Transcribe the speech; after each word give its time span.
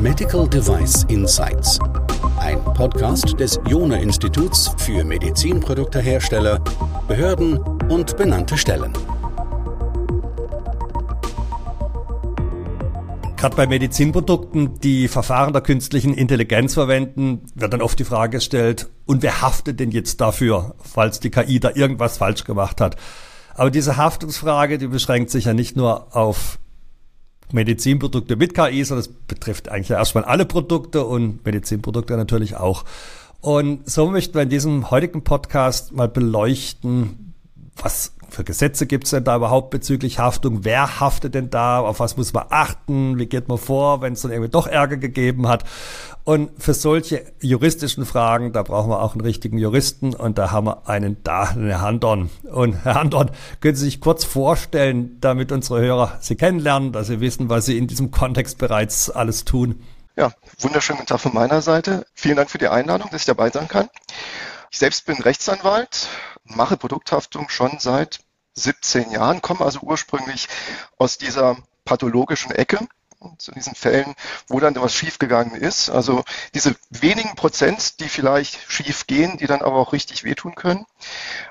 Medical 0.00 0.48
Device 0.48 1.04
Insights. 1.08 1.78
Ein 2.38 2.62
Podcast 2.64 3.38
des 3.38 3.60
Jona 3.66 3.96
Instituts 3.96 4.74
für 4.78 5.04
Medizinproduktehersteller, 5.04 6.58
Behörden 7.06 7.58
und 7.90 8.16
benannte 8.16 8.56
Stellen. 8.56 8.92
Gerade 13.36 13.56
bei 13.56 13.66
Medizinprodukten, 13.66 14.80
die 14.80 15.08
Verfahren 15.08 15.52
der 15.52 15.62
künstlichen 15.62 16.14
Intelligenz 16.14 16.74
verwenden, 16.74 17.42
wird 17.54 17.72
dann 17.72 17.82
oft 17.82 17.98
die 17.98 18.04
Frage 18.04 18.38
gestellt, 18.38 18.90
und 19.06 19.22
wer 19.22 19.42
haftet 19.42 19.80
denn 19.80 19.90
jetzt 19.90 20.20
dafür, 20.20 20.74
falls 20.78 21.20
die 21.20 21.30
KI 21.30 21.60
da 21.60 21.70
irgendwas 21.74 22.18
falsch 22.18 22.44
gemacht 22.44 22.80
hat? 22.80 22.96
Aber 23.54 23.70
diese 23.70 23.96
Haftungsfrage, 23.96 24.78
die 24.78 24.86
beschränkt 24.86 25.30
sich 25.30 25.46
ja 25.46 25.54
nicht 25.54 25.76
nur 25.76 26.16
auf 26.16 26.58
Medizinprodukte 27.52 28.36
mit 28.36 28.54
KI, 28.54 28.84
sondern 28.84 29.06
es 29.06 29.12
betrifft 29.12 29.68
eigentlich 29.68 29.90
erstmal 29.90 30.24
alle 30.24 30.46
Produkte 30.46 31.04
und 31.04 31.44
Medizinprodukte 31.44 32.16
natürlich 32.16 32.56
auch. 32.56 32.84
Und 33.40 33.88
so 33.90 34.10
möchten 34.10 34.34
wir 34.34 34.42
in 34.42 34.50
diesem 34.50 34.90
heutigen 34.90 35.24
Podcast 35.24 35.92
mal 35.92 36.08
beleuchten, 36.08 37.34
was 37.76 38.14
für 38.30 38.44
Gesetze 38.44 38.86
gibt 38.86 39.04
es 39.04 39.10
denn 39.10 39.24
da 39.24 39.36
überhaupt 39.36 39.70
bezüglich 39.70 40.18
Haftung? 40.18 40.64
Wer 40.64 41.00
haftet 41.00 41.34
denn 41.34 41.50
da? 41.50 41.80
Auf 41.80 42.00
was 42.00 42.16
muss 42.16 42.32
man 42.32 42.46
achten? 42.50 43.18
Wie 43.18 43.26
geht 43.26 43.48
man 43.48 43.58
vor, 43.58 44.00
wenn 44.00 44.14
es 44.14 44.22
dann 44.22 44.30
irgendwie 44.30 44.50
doch 44.50 44.66
Ärger 44.66 44.96
gegeben 44.96 45.48
hat? 45.48 45.64
Und 46.24 46.50
für 46.62 46.74
solche 46.74 47.24
juristischen 47.40 48.04
Fragen, 48.04 48.52
da 48.52 48.62
brauchen 48.62 48.90
wir 48.90 49.02
auch 49.02 49.12
einen 49.12 49.22
richtigen 49.22 49.58
Juristen 49.58 50.14
und 50.14 50.38
da 50.38 50.50
haben 50.50 50.66
wir 50.66 50.88
einen 50.88 51.16
da, 51.24 51.54
Herr 51.54 51.80
Handon. 51.80 52.30
Und 52.50 52.84
Herr 52.84 52.94
Handon, 52.94 53.30
können 53.60 53.74
Sie 53.74 53.86
sich 53.86 54.00
kurz 54.00 54.24
vorstellen, 54.24 55.18
damit 55.20 55.50
unsere 55.50 55.80
Hörer 55.80 56.18
Sie 56.20 56.36
kennenlernen, 56.36 56.92
dass 56.92 57.08
Sie 57.08 57.20
wissen, 57.20 57.48
was 57.48 57.66
Sie 57.66 57.78
in 57.78 57.86
diesem 57.86 58.10
Kontext 58.10 58.58
bereits 58.58 59.10
alles 59.10 59.44
tun? 59.44 59.82
Ja, 60.16 60.32
wunderschönen 60.58 60.98
guten 60.98 61.08
Tag 61.08 61.20
von 61.20 61.34
meiner 61.34 61.62
Seite. 61.62 62.04
Vielen 62.14 62.36
Dank 62.36 62.50
für 62.50 62.58
die 62.58 62.68
Einladung, 62.68 63.08
dass 63.10 63.22
ich 63.22 63.26
dabei 63.26 63.50
sein 63.50 63.68
kann. 63.68 63.88
Ich 64.70 64.78
selbst 64.78 65.06
bin 65.06 65.20
Rechtsanwalt, 65.20 66.08
mache 66.50 66.76
Produkthaftung 66.76 67.48
schon 67.48 67.78
seit 67.78 68.20
17 68.54 69.10
Jahren, 69.10 69.42
komme 69.42 69.64
also 69.64 69.80
ursprünglich 69.80 70.48
aus 70.98 71.18
dieser 71.18 71.56
pathologischen 71.84 72.52
Ecke 72.52 72.86
zu 73.38 73.52
diesen 73.52 73.74
Fällen, 73.74 74.14
wo 74.48 74.60
dann 74.60 74.74
was 74.76 74.94
schiefgegangen 74.94 75.54
ist. 75.54 75.90
Also 75.90 76.24
diese 76.54 76.74
wenigen 76.88 77.34
Prozent, 77.34 78.00
die 78.00 78.08
vielleicht 78.08 78.58
schief 78.70 79.06
gehen, 79.06 79.36
die 79.36 79.46
dann 79.46 79.62
aber 79.62 79.76
auch 79.76 79.92
richtig 79.92 80.24
wehtun 80.24 80.54
können. 80.54 80.86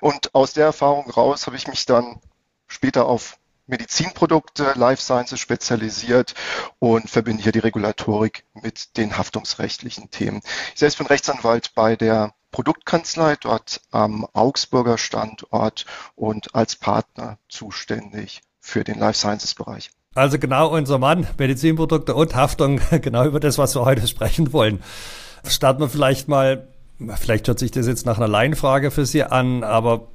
Und 0.01 0.33
aus 0.33 0.53
der 0.53 0.65
Erfahrung 0.65 1.09
raus 1.09 1.45
habe 1.45 1.55
ich 1.55 1.67
mich 1.67 1.85
dann 1.85 2.19
später 2.67 3.05
auf 3.05 3.37
Medizinprodukte, 3.67 4.73
Life 4.75 5.01
Sciences 5.01 5.39
spezialisiert 5.39 6.33
und 6.79 7.07
verbinde 7.07 7.43
hier 7.43 7.51
die 7.51 7.59
Regulatorik 7.59 8.43
mit 8.53 8.97
den 8.97 9.15
haftungsrechtlichen 9.15 10.09
Themen. 10.09 10.41
Ich 10.73 10.79
selbst 10.79 10.97
bin 10.97 11.05
Rechtsanwalt 11.05 11.75
bei 11.75 11.95
der 11.95 12.33
Produktkanzlei 12.51 13.35
dort 13.39 13.81
am 13.91 14.25
Augsburger 14.33 14.97
Standort 14.97 15.85
und 16.15 16.55
als 16.55 16.75
Partner 16.75 17.37
zuständig 17.47 18.41
für 18.59 18.83
den 18.83 18.99
Life 18.99 19.19
Sciences 19.19 19.55
Bereich. 19.55 19.91
Also 20.15 20.39
genau 20.39 20.69
unser 20.69 20.97
Mann, 20.97 21.27
Medizinprodukte 21.37 22.15
und 22.15 22.35
Haftung, 22.35 22.81
genau 23.01 23.25
über 23.25 23.39
das, 23.39 23.57
was 23.57 23.75
wir 23.75 23.85
heute 23.85 24.07
sprechen 24.07 24.53
wollen. 24.53 24.81
Starten 25.47 25.81
wir 25.81 25.89
vielleicht 25.89 26.27
mal, 26.27 26.67
vielleicht 27.17 27.47
hört 27.47 27.59
sich 27.59 27.71
das 27.71 27.87
jetzt 27.87 28.05
nach 28.05 28.17
einer 28.17 28.27
Laienfrage 28.27 28.91
für 28.91 29.05
Sie 29.05 29.23
an, 29.23 29.63
aber 29.63 30.07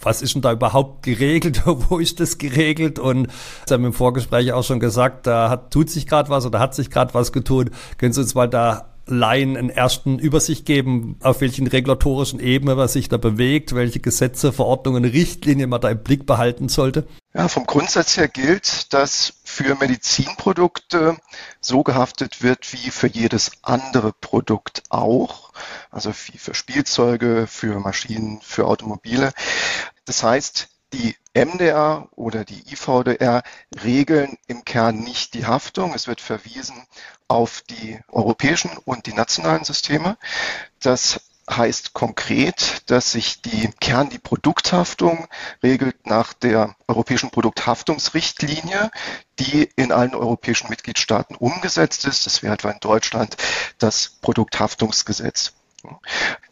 was 0.00 0.22
ist 0.22 0.34
denn 0.34 0.42
da 0.42 0.52
überhaupt 0.52 1.02
geregelt? 1.02 1.62
Wo 1.66 1.98
ist 1.98 2.20
das 2.20 2.38
geregelt? 2.38 2.98
Und 2.98 3.28
Sie 3.66 3.74
haben 3.74 3.84
im 3.84 3.92
Vorgespräch 3.92 4.52
auch 4.52 4.64
schon 4.64 4.80
gesagt, 4.80 5.26
da 5.26 5.50
hat, 5.50 5.72
tut 5.72 5.90
sich 5.90 6.06
gerade 6.06 6.30
was 6.30 6.46
oder 6.46 6.60
hat 6.60 6.74
sich 6.74 6.90
gerade 6.90 7.14
was 7.14 7.32
getan. 7.32 7.70
Können 7.98 8.12
Sie 8.12 8.20
uns 8.20 8.34
mal 8.34 8.48
da 8.48 8.91
Laien 9.06 9.56
einen 9.56 9.70
ersten 9.70 10.18
Übersicht 10.18 10.64
geben, 10.64 11.16
auf 11.20 11.40
welchen 11.40 11.66
regulatorischen 11.66 12.40
Ebene 12.40 12.74
man 12.74 12.88
sich 12.88 13.08
da 13.08 13.16
bewegt, 13.16 13.74
welche 13.74 14.00
Gesetze, 14.00 14.52
Verordnungen, 14.52 15.04
Richtlinien 15.04 15.70
man 15.70 15.80
da 15.80 15.90
im 15.90 16.02
Blick 16.02 16.26
behalten 16.26 16.68
sollte? 16.68 17.06
Ja, 17.34 17.48
vom 17.48 17.66
Grundsatz 17.66 18.16
her 18.16 18.28
gilt, 18.28 18.92
dass 18.92 19.34
für 19.44 19.74
Medizinprodukte 19.74 21.16
so 21.60 21.82
gehaftet 21.82 22.42
wird 22.42 22.72
wie 22.72 22.90
für 22.90 23.08
jedes 23.08 23.52
andere 23.62 24.12
Produkt 24.12 24.82
auch, 24.90 25.52
also 25.90 26.10
wie 26.26 26.38
für 26.38 26.54
Spielzeuge, 26.54 27.46
für 27.46 27.80
Maschinen, 27.80 28.40
für 28.42 28.66
Automobile. 28.66 29.32
Das 30.04 30.22
heißt, 30.22 30.68
die 30.92 31.16
MDR 31.34 32.08
oder 32.14 32.44
die 32.44 32.72
IVDR 32.72 33.42
regeln 33.82 34.36
im 34.46 34.64
Kern 34.64 34.98
nicht 34.98 35.34
die 35.34 35.46
Haftung. 35.46 35.94
Es 35.94 36.06
wird 36.06 36.20
verwiesen 36.20 36.86
auf 37.28 37.62
die 37.62 37.98
europäischen 38.08 38.70
und 38.84 39.06
die 39.06 39.14
nationalen 39.14 39.64
Systeme. 39.64 40.18
Das 40.80 41.20
heißt 41.50 41.92
konkret, 41.92 42.90
dass 42.90 43.12
sich 43.12 43.42
die 43.42 43.70
Kern, 43.80 44.10
die 44.10 44.18
Produkthaftung 44.18 45.26
regelt 45.62 46.06
nach 46.06 46.32
der 46.32 46.76
europäischen 46.86 47.30
Produkthaftungsrichtlinie, 47.30 48.90
die 49.38 49.68
in 49.76 49.92
allen 49.92 50.14
europäischen 50.14 50.68
Mitgliedstaaten 50.68 51.34
umgesetzt 51.34 52.04
ist. 52.06 52.26
Das 52.26 52.42
wäre 52.42 52.54
etwa 52.54 52.70
in 52.70 52.80
Deutschland 52.80 53.36
das 53.78 54.18
Produkthaftungsgesetz. 54.20 55.54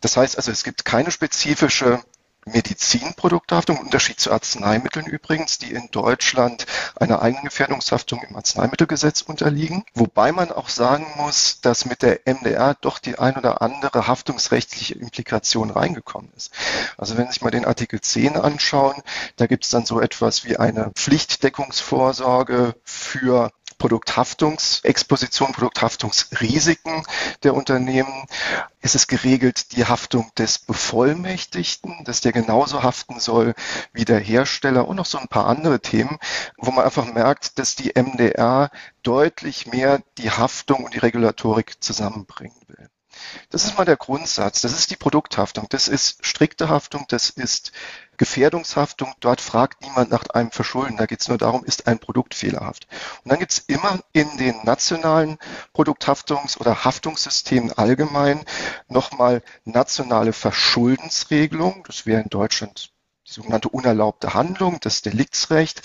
Das 0.01 0.17
heißt 0.17 0.37
also, 0.37 0.51
es 0.51 0.65
gibt 0.65 0.85
keine 0.85 1.11
spezifische 1.11 2.03
Medizinprodukthaftung, 2.47 3.77
im 3.77 3.85
Unterschied 3.85 4.21
zu 4.21 4.33
Arzneimitteln 4.33 5.07
übrigens, 5.07 5.59
die 5.59 5.73
in 5.73 5.89
Deutschland 5.91 6.67
einer 6.97 7.23
eigenen 7.23 7.45
Gefährdungshaftung 7.45 8.23
im 8.23 8.37
Arzneimittelgesetz 8.37 9.23
unterliegen. 9.23 9.85
Wobei 9.95 10.33
man 10.33 10.51
auch 10.51 10.69
sagen 10.69 11.07
muss, 11.17 11.61
dass 11.61 11.85
mit 11.85 12.03
der 12.03 12.21
MDR 12.25 12.75
doch 12.81 12.99
die 12.99 13.19
ein 13.19 13.37
oder 13.37 13.63
andere 13.63 14.07
haftungsrechtliche 14.07 14.95
Implikation 14.95 15.71
reingekommen 15.71 16.31
ist. 16.37 16.53
Also 16.97 17.17
wenn 17.17 17.27
Sie 17.27 17.33
sich 17.33 17.43
mal 17.43 17.51
den 17.51 17.65
Artikel 17.65 18.01
10 18.01 18.37
anschauen, 18.37 19.03
da 19.37 19.47
gibt 19.47 19.65
es 19.65 19.71
dann 19.71 19.85
so 19.85 20.01
etwas 20.01 20.45
wie 20.45 20.57
eine 20.57 20.91
Pflichtdeckungsvorsorge 20.95 22.75
für 22.85 23.51
Produkthaftungsexposition, 23.81 25.53
Produkthaftungsrisiken 25.53 27.03
der 27.43 27.55
Unternehmen. 27.55 28.27
Es 28.81 28.95
ist 28.95 29.09
geregelt 29.09 29.73
die 29.73 29.87
Haftung 29.87 30.31
des 30.39 30.59
Bevollmächtigten, 30.59 32.05
dass 32.05 32.21
der 32.21 32.33
genauso 32.33 32.83
haften 32.83 33.19
soll 33.19 33.55
wie 33.93 34.05
der 34.05 34.21
Hersteller 34.21 34.87
und 34.87 34.97
noch 34.97 35.07
so 35.07 35.19
ein 35.19 35.29
paar 35.29 35.47
andere 35.47 35.81
Themen, 35.81 36.19
wo 36.59 36.71
man 36.71 36.85
einfach 36.85 37.07
merkt, 37.13 37.59
dass 37.59 37.75
die 37.75 37.93
MDR 37.95 38.71
deutlich 39.03 39.67
mehr 39.67 40.03
die 40.19 40.31
Haftung 40.31 40.85
und 40.85 40.95
die 40.95 40.99
Regulatorik 40.99 41.83
zusammenbringen 41.83 42.61
will. 42.69 42.91
Das 43.51 43.65
ist 43.65 43.77
mal 43.77 43.85
der 43.85 43.97
Grundsatz. 43.97 44.61
Das 44.61 44.73
ist 44.73 44.91
die 44.91 44.97
Produkthaftung. 44.97 45.67
Das 45.69 45.89
ist 45.89 46.25
strikte 46.25 46.69
Haftung. 46.69 47.05
Das 47.09 47.31
ist 47.31 47.73
Gefährdungshaftung. 48.17 49.15
Dort 49.21 49.41
fragt 49.41 49.83
niemand 49.83 50.11
nach 50.11 50.25
einem 50.31 50.51
Verschulden. 50.51 50.97
Da 50.97 51.07
geht 51.07 51.21
es 51.21 51.29
nur 51.29 51.39
darum, 51.39 51.65
ist 51.65 51.87
ein 51.87 51.99
Produkt 51.99 52.35
fehlerhaft. 52.35 52.87
Und 53.25 53.31
dann 53.31 53.39
gibt 53.39 53.53
es 53.53 53.59
immer 53.61 54.01
in 54.13 54.37
den 54.37 54.57
nationalen 54.65 55.39
Produkthaftungs- 55.75 56.59
oder 56.59 56.85
Haftungssystemen 56.85 57.73
allgemein 57.73 58.45
nochmal 58.89 59.43
nationale 59.65 60.33
Verschuldensregelung. 60.33 61.85
Das 61.87 62.07
wäre 62.07 62.23
in 62.23 62.29
Deutschland 62.29 62.93
die 63.31 63.35
sogenannte 63.35 63.69
unerlaubte 63.69 64.35
Handlung, 64.35 64.79
das 64.81 65.03
Deliktsrecht, 65.03 65.83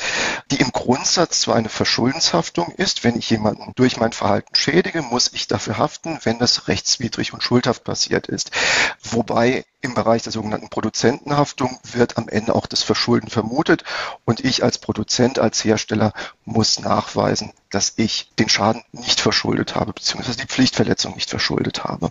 die 0.50 0.57
im 0.57 0.72
Grundsatz 0.72 1.41
zwar 1.41 1.56
eine 1.56 1.69
Verschuldenshaftung 1.69 2.72
ist, 2.72 3.03
wenn 3.03 3.17
ich 3.17 3.29
jemanden 3.29 3.72
durch 3.75 3.97
mein 3.97 4.13
Verhalten 4.13 4.56
schädige, 4.56 5.03
muss 5.03 5.31
ich 5.31 5.47
dafür 5.47 5.78
haften, 5.78 6.17
wenn 6.23 6.39
das 6.39 6.67
rechtswidrig 6.67 7.34
und 7.34 7.44
schuldhaft 7.44 7.84
passiert 7.84 8.28
ist. 8.28 8.50
Wobei 9.03 9.63
im 9.85 9.94
Bereich 9.94 10.23
der 10.23 10.31
sogenannten 10.31 10.69
Produzentenhaftung 10.69 11.79
wird 11.84 12.18
am 12.18 12.28
Ende 12.28 12.56
auch 12.56 12.66
das 12.66 12.84
Verschulden 12.84 13.29
vermutet 13.29 13.84
und 14.25 14.44
ich 14.44 14.63
als 14.63 14.79
Produzent, 14.79 15.40
als 15.40 15.64
Hersteller 15.64 16.11
muss 16.43 16.79
nachweisen, 16.79 17.53
dass 17.70 17.93
ich 17.96 18.32
den 18.40 18.49
Schaden 18.49 18.82
nicht 18.91 19.22
verschuldet 19.22 19.76
habe, 19.76 19.93
beziehungsweise 19.93 20.37
die 20.37 20.47
Pflichtverletzung 20.47 21.16
nicht 21.16 21.29
verschuldet 21.29 21.84
habe. 21.84 22.09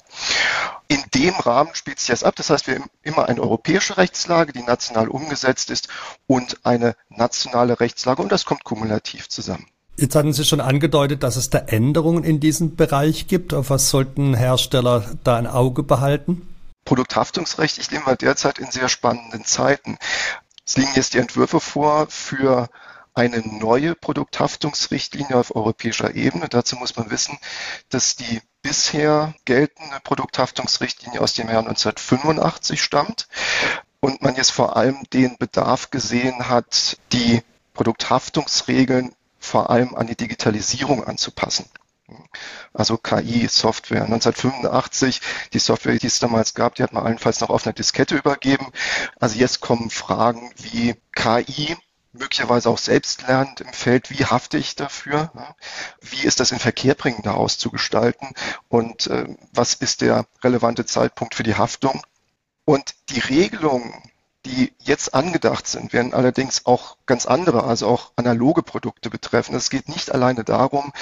In 0.88 1.02
dem 1.14 1.34
Rahmen 1.34 1.74
spielt 1.74 1.98
sich 1.98 2.08
das 2.08 2.22
ab. 2.24 2.36
Das 2.36 2.50
heißt, 2.50 2.66
wir 2.66 2.76
haben 2.76 2.90
immer 3.02 3.28
eine 3.28 3.40
europäische 3.40 3.96
Rechtslage, 3.96 4.52
die 4.52 4.62
national 4.62 5.08
umgesetzt 5.08 5.70
ist 5.70 5.88
und 6.26 6.64
eine 6.64 6.94
nationale 7.10 7.80
Rechtslage 7.80 8.22
und 8.22 8.30
das 8.30 8.44
kommt 8.44 8.64
kumulativ 8.64 9.28
zusammen. 9.28 9.66
Jetzt 9.96 10.16
hatten 10.16 10.32
Sie 10.32 10.44
schon 10.44 10.60
angedeutet, 10.60 11.22
dass 11.22 11.36
es 11.36 11.50
da 11.50 11.58
Änderungen 11.58 12.24
in 12.24 12.40
diesem 12.40 12.74
Bereich 12.76 13.28
gibt. 13.28 13.54
Auf 13.54 13.70
was 13.70 13.90
sollten 13.90 14.34
Hersteller 14.34 15.04
da 15.22 15.36
ein 15.36 15.46
Auge 15.46 15.82
behalten? 15.82 16.53
Produkthaftungsrecht, 16.84 17.78
ich 17.78 17.90
leben 17.90 18.06
wir 18.06 18.16
derzeit 18.16 18.58
in 18.58 18.70
sehr 18.70 18.88
spannenden 18.88 19.44
Zeiten. 19.44 19.98
Es 20.66 20.76
liegen 20.76 20.92
jetzt 20.94 21.14
die 21.14 21.18
Entwürfe 21.18 21.60
vor 21.60 22.06
für 22.08 22.68
eine 23.14 23.38
neue 23.40 23.94
Produkthaftungsrichtlinie 23.94 25.36
auf 25.36 25.54
europäischer 25.54 26.14
Ebene. 26.14 26.48
Dazu 26.48 26.76
muss 26.76 26.96
man 26.96 27.10
wissen, 27.10 27.38
dass 27.88 28.16
die 28.16 28.40
bisher 28.62 29.34
geltende 29.44 29.98
Produkthaftungsrichtlinie 30.02 31.20
aus 31.20 31.34
dem 31.34 31.48
Jahr 31.48 31.60
1985 31.60 32.82
stammt 32.82 33.28
und 34.00 34.22
man 34.22 34.34
jetzt 34.34 34.50
vor 34.50 34.76
allem 34.76 35.04
den 35.12 35.36
Bedarf 35.38 35.90
gesehen 35.90 36.48
hat, 36.48 36.98
die 37.12 37.42
Produkthaftungsregeln 37.74 39.14
vor 39.38 39.70
allem 39.70 39.94
an 39.94 40.06
die 40.06 40.16
Digitalisierung 40.16 41.04
anzupassen. 41.04 41.66
Also 42.72 42.98
KI, 42.98 43.48
Software. 43.48 44.04
1985, 44.04 45.20
die 45.52 45.58
Software, 45.58 45.98
die 45.98 46.06
es 46.06 46.18
damals 46.18 46.54
gab, 46.54 46.74
die 46.74 46.82
hat 46.82 46.92
man 46.92 47.04
allenfalls 47.04 47.40
noch 47.40 47.50
auf 47.50 47.66
einer 47.66 47.72
Diskette 47.72 48.16
übergeben. 48.16 48.66
Also 49.18 49.38
jetzt 49.38 49.60
kommen 49.60 49.90
Fragen 49.90 50.52
wie 50.56 50.96
KI, 51.12 51.76
möglicherweise 52.12 52.70
auch 52.70 52.78
selbstlernend 52.78 53.60
im 53.60 53.72
Feld, 53.72 54.10
wie 54.10 54.24
hafte 54.24 54.58
ich 54.58 54.76
dafür? 54.76 55.32
Wie 56.00 56.24
ist 56.24 56.40
das 56.40 56.52
in 56.52 56.58
Verkehrbringen 56.58 57.22
daraus 57.22 57.58
zu 57.58 57.70
gestalten? 57.70 58.34
Und 58.68 59.08
äh, 59.08 59.26
was 59.52 59.74
ist 59.74 60.00
der 60.00 60.26
relevante 60.42 60.86
Zeitpunkt 60.86 61.34
für 61.34 61.42
die 61.42 61.56
Haftung? 61.56 62.02
Und 62.64 62.94
die 63.10 63.20
Regelungen, 63.20 63.94
die 64.46 64.74
jetzt 64.78 65.14
angedacht 65.14 65.66
sind, 65.66 65.92
werden 65.92 66.12
allerdings 66.12 66.66
auch 66.66 66.96
ganz 67.06 67.26
andere, 67.26 67.64
also 67.64 67.88
auch 67.88 68.12
analoge 68.16 68.62
Produkte 68.62 69.08
betreffen. 69.10 69.54
Es 69.54 69.70
geht 69.70 69.88
nicht 69.88 70.12
alleine 70.12 70.44
darum, 70.44 70.92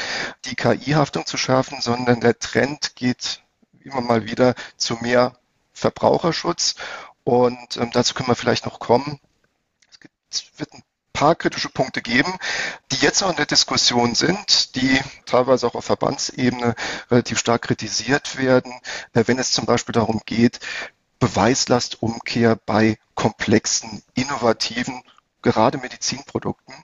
die 0.44 0.54
KI-Haftung 0.54 1.26
zu 1.26 1.36
schärfen, 1.36 1.80
sondern 1.80 2.20
der 2.20 2.38
Trend 2.38 2.94
geht 2.94 3.42
immer 3.80 4.00
mal 4.00 4.24
wieder 4.24 4.54
zu 4.76 4.96
mehr 4.96 5.36
Verbraucherschutz. 5.72 6.76
Und 7.24 7.76
ähm, 7.76 7.90
dazu 7.92 8.14
können 8.14 8.28
wir 8.28 8.36
vielleicht 8.36 8.66
noch 8.66 8.78
kommen. 8.78 9.18
Es, 9.90 9.98
gibt, 9.98 10.14
es 10.30 10.44
wird 10.56 10.72
ein 10.74 10.82
paar 11.12 11.34
kritische 11.34 11.68
Punkte 11.68 12.02
geben, 12.02 12.34
die 12.90 12.96
jetzt 12.96 13.22
auch 13.22 13.30
in 13.30 13.36
der 13.36 13.46
Diskussion 13.46 14.14
sind, 14.14 14.76
die 14.76 15.00
teilweise 15.26 15.66
auch 15.66 15.74
auf 15.74 15.84
Verbandsebene 15.84 16.74
relativ 17.10 17.38
stark 17.38 17.62
kritisiert 17.62 18.38
werden, 18.38 18.72
äh, 19.12 19.24
wenn 19.26 19.38
es 19.38 19.52
zum 19.52 19.66
Beispiel 19.66 19.92
darum 19.92 20.20
geht, 20.26 20.60
Beweislastumkehr 21.22 22.58
bei 22.66 22.98
komplexen, 23.14 24.02
innovativen, 24.14 25.02
gerade 25.40 25.78
Medizinprodukten, 25.78 26.74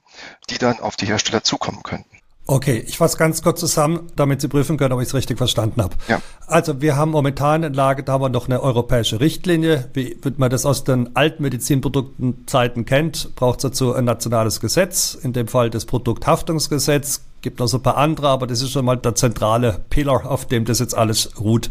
die 0.49 0.58
dann 0.58 0.79
auf 0.79 0.94
die 0.94 1.06
Hersteller 1.06 1.43
zukommen 1.43 1.82
könnten. 1.82 2.19
Okay, 2.46 2.79
ich 2.87 2.99
fasse 2.99 3.19
ganz 3.19 3.43
kurz 3.43 3.58
zusammen, 3.58 4.12
damit 4.14 4.40
Sie 4.40 4.46
prüfen 4.46 4.76
können, 4.76 4.93
ob 4.93 5.00
ich 5.00 5.08
es 5.08 5.14
richtig 5.14 5.38
verstanden 5.38 5.82
habe. 5.82 5.96
Ja. 6.06 6.23
Also 6.46 6.81
wir 6.81 6.94
haben 6.94 7.11
momentan 7.11 7.64
in 7.64 7.75
Lage, 7.75 8.05
da 8.05 8.12
haben 8.12 8.23
wir 8.23 8.29
noch 8.29 8.46
eine 8.46 8.62
europäische 8.62 9.19
Richtlinie. 9.19 9.90
Wie 9.93 10.17
man 10.37 10.50
das 10.50 10.64
aus 10.64 10.84
den 10.84 11.17
alten 11.17 11.43
Medizinproduktenzeiten 11.43 12.84
kennt, 12.84 13.34
braucht 13.34 13.58
es 13.58 13.62
dazu 13.62 13.93
ein 13.93 14.05
nationales 14.05 14.61
Gesetz, 14.61 15.19
in 15.20 15.32
dem 15.32 15.49
Fall 15.49 15.69
das 15.69 15.84
Produkthaftungsgesetz. 15.84 17.23
Gibt 17.41 17.58
noch 17.58 17.67
so 17.67 17.79
ein 17.79 17.82
paar 17.82 17.96
andere, 17.96 18.29
aber 18.29 18.46
das 18.46 18.62
ist 18.62 18.70
schon 18.70 18.84
mal 18.84 18.96
der 18.96 19.17
zentrale 19.17 19.84
Pillar, 19.91 20.31
auf 20.31 20.46
dem 20.46 20.64
das 20.64 20.79
jetzt 20.79 20.96
alles 20.96 21.41
ruht. 21.41 21.70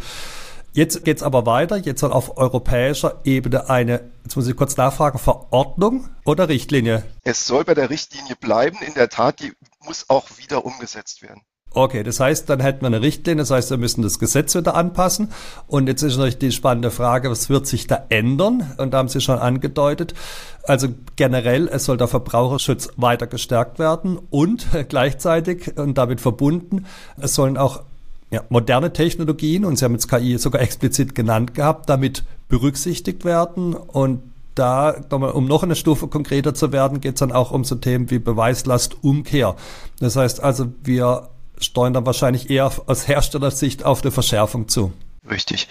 Jetzt 0.78 1.04
geht 1.04 1.18
es 1.18 1.24
aber 1.24 1.48
weiter. 1.48 1.78
Jetzt 1.78 2.02
soll 2.02 2.14
auf 2.14 2.38
europäischer 2.38 3.20
Ebene 3.24 3.68
eine, 3.68 4.12
jetzt 4.24 4.36
muss 4.36 4.48
ich 4.48 4.56
kurz 4.56 4.78
nachfragen, 4.78 5.18
Verordnung 5.18 6.08
oder 6.24 6.50
Richtlinie? 6.50 7.04
Es 7.24 7.48
soll 7.48 7.64
bei 7.64 7.74
der 7.74 7.90
Richtlinie 7.90 8.36
bleiben. 8.36 8.78
In 8.86 8.94
der 8.94 9.10
Tat, 9.10 9.40
die 9.40 9.54
muss 9.84 10.06
auch 10.08 10.28
wieder 10.38 10.66
umgesetzt 10.66 11.24
werden. 11.24 11.42
Okay, 11.72 12.04
das 12.04 12.20
heißt, 12.20 12.48
dann 12.48 12.60
hätten 12.60 12.82
wir 12.82 12.88
eine 12.88 13.02
Richtlinie, 13.02 13.42
das 13.42 13.50
heißt, 13.50 13.72
wir 13.72 13.78
müssen 13.78 14.04
das 14.04 14.20
Gesetz 14.20 14.54
wieder 14.54 14.76
anpassen. 14.76 15.32
Und 15.66 15.88
jetzt 15.88 16.04
ist 16.04 16.16
natürlich 16.16 16.38
die 16.38 16.52
spannende 16.52 16.92
Frage, 16.92 17.32
was 17.32 17.50
wird 17.50 17.66
sich 17.66 17.88
da 17.88 18.06
ändern? 18.10 18.76
Und 18.78 18.94
da 18.94 19.00
haben 19.00 19.10
Sie 19.10 19.20
schon 19.20 19.40
angedeutet. 19.40 20.14
Also 20.62 20.90
generell, 21.16 21.68
es 21.70 21.86
soll 21.86 21.98
der 21.98 22.08
Verbraucherschutz 22.08 22.90
weiter 22.98 23.26
gestärkt 23.26 23.80
werden 23.80 24.20
und 24.30 24.68
gleichzeitig 24.90 25.76
und 25.76 25.98
damit 25.98 26.22
verbunden, 26.22 26.86
es 27.20 27.34
sollen 27.34 27.58
auch 27.58 27.82
ja, 28.30 28.44
moderne 28.50 28.92
Technologien, 28.92 29.64
und 29.64 29.78
Sie 29.78 29.86
haben 29.86 29.94
jetzt 29.94 30.10
KI 30.10 30.38
sogar 30.38 30.62
explizit 30.62 31.16
genannt 31.16 31.54
gehabt, 31.54 31.90
damit 31.90 32.24
berücksichtigt 32.50 33.24
werden. 33.26 33.74
Und 33.74 34.34
da, 34.56 34.90
um 35.12 35.46
noch 35.46 35.64
eine 35.64 35.76
Stufe 35.76 36.08
konkreter 36.08 36.54
zu 36.54 36.72
werden, 36.72 37.00
geht 37.00 37.16
es 37.16 37.20
dann 37.20 37.32
auch 37.32 37.52
um 37.52 37.64
so 37.64 37.76
Themen 37.76 38.10
wie 38.10 38.20
Beweislastumkehr. 38.20 39.56
Das 40.00 40.16
heißt 40.16 40.42
also, 40.42 40.74
wir 40.84 41.30
steuern 41.60 41.94
dann 41.94 42.06
wahrscheinlich 42.06 42.50
eher 42.50 42.72
aus 42.88 43.08
Herstellersicht 43.08 43.86
auf 43.86 44.02
eine 44.02 44.12
Verschärfung 44.12 44.68
zu. 44.68 44.92
Richtig. 45.30 45.68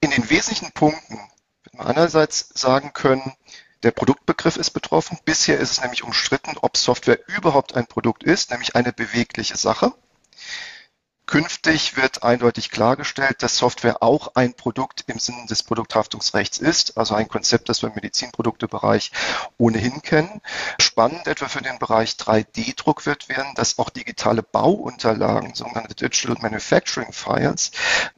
In 0.00 0.10
den 0.10 0.28
wesentlichen 0.30 0.72
Punkten 0.72 1.18
wird 1.64 1.74
man 1.74 1.86
einerseits 1.86 2.50
sagen 2.54 2.92
können, 2.92 3.32
der 3.82 3.92
Produktbegriff 3.92 4.56
ist 4.56 4.70
betroffen. 4.70 5.18
Bisher 5.24 5.58
ist 5.58 5.70
es 5.70 5.80
nämlich 5.80 6.02
umstritten, 6.04 6.56
ob 6.60 6.76
Software 6.76 7.18
überhaupt 7.28 7.74
ein 7.76 7.86
Produkt 7.86 8.24
ist, 8.24 8.50
nämlich 8.50 8.74
eine 8.74 8.92
bewegliche 8.92 9.56
Sache. 9.56 9.92
Künftig 11.28 11.98
wird 11.98 12.22
eindeutig 12.22 12.70
klargestellt, 12.70 13.42
dass 13.42 13.58
Software 13.58 14.02
auch 14.02 14.34
ein 14.34 14.54
Produkt 14.54 15.04
im 15.08 15.18
Sinne 15.18 15.44
des 15.44 15.62
Produkthaftungsrechts 15.62 16.56
ist, 16.56 16.96
also 16.96 17.14
ein 17.14 17.28
Konzept, 17.28 17.68
das 17.68 17.82
wir 17.82 17.90
im 17.90 17.96
Medizinproduktebereich 17.96 19.12
ohnehin 19.58 20.00
kennen. 20.00 20.40
Spannend 20.80 21.26
etwa 21.26 21.48
für 21.48 21.60
den 21.60 21.78
Bereich 21.78 22.12
3D-Druck 22.12 23.04
wird 23.04 23.28
werden, 23.28 23.52
dass 23.56 23.78
auch 23.78 23.90
digitale 23.90 24.42
Bauunterlagen, 24.42 25.52
sogenannte 25.52 25.94
Digital 25.94 26.38
Manufacturing 26.40 27.12
Files, 27.12 27.72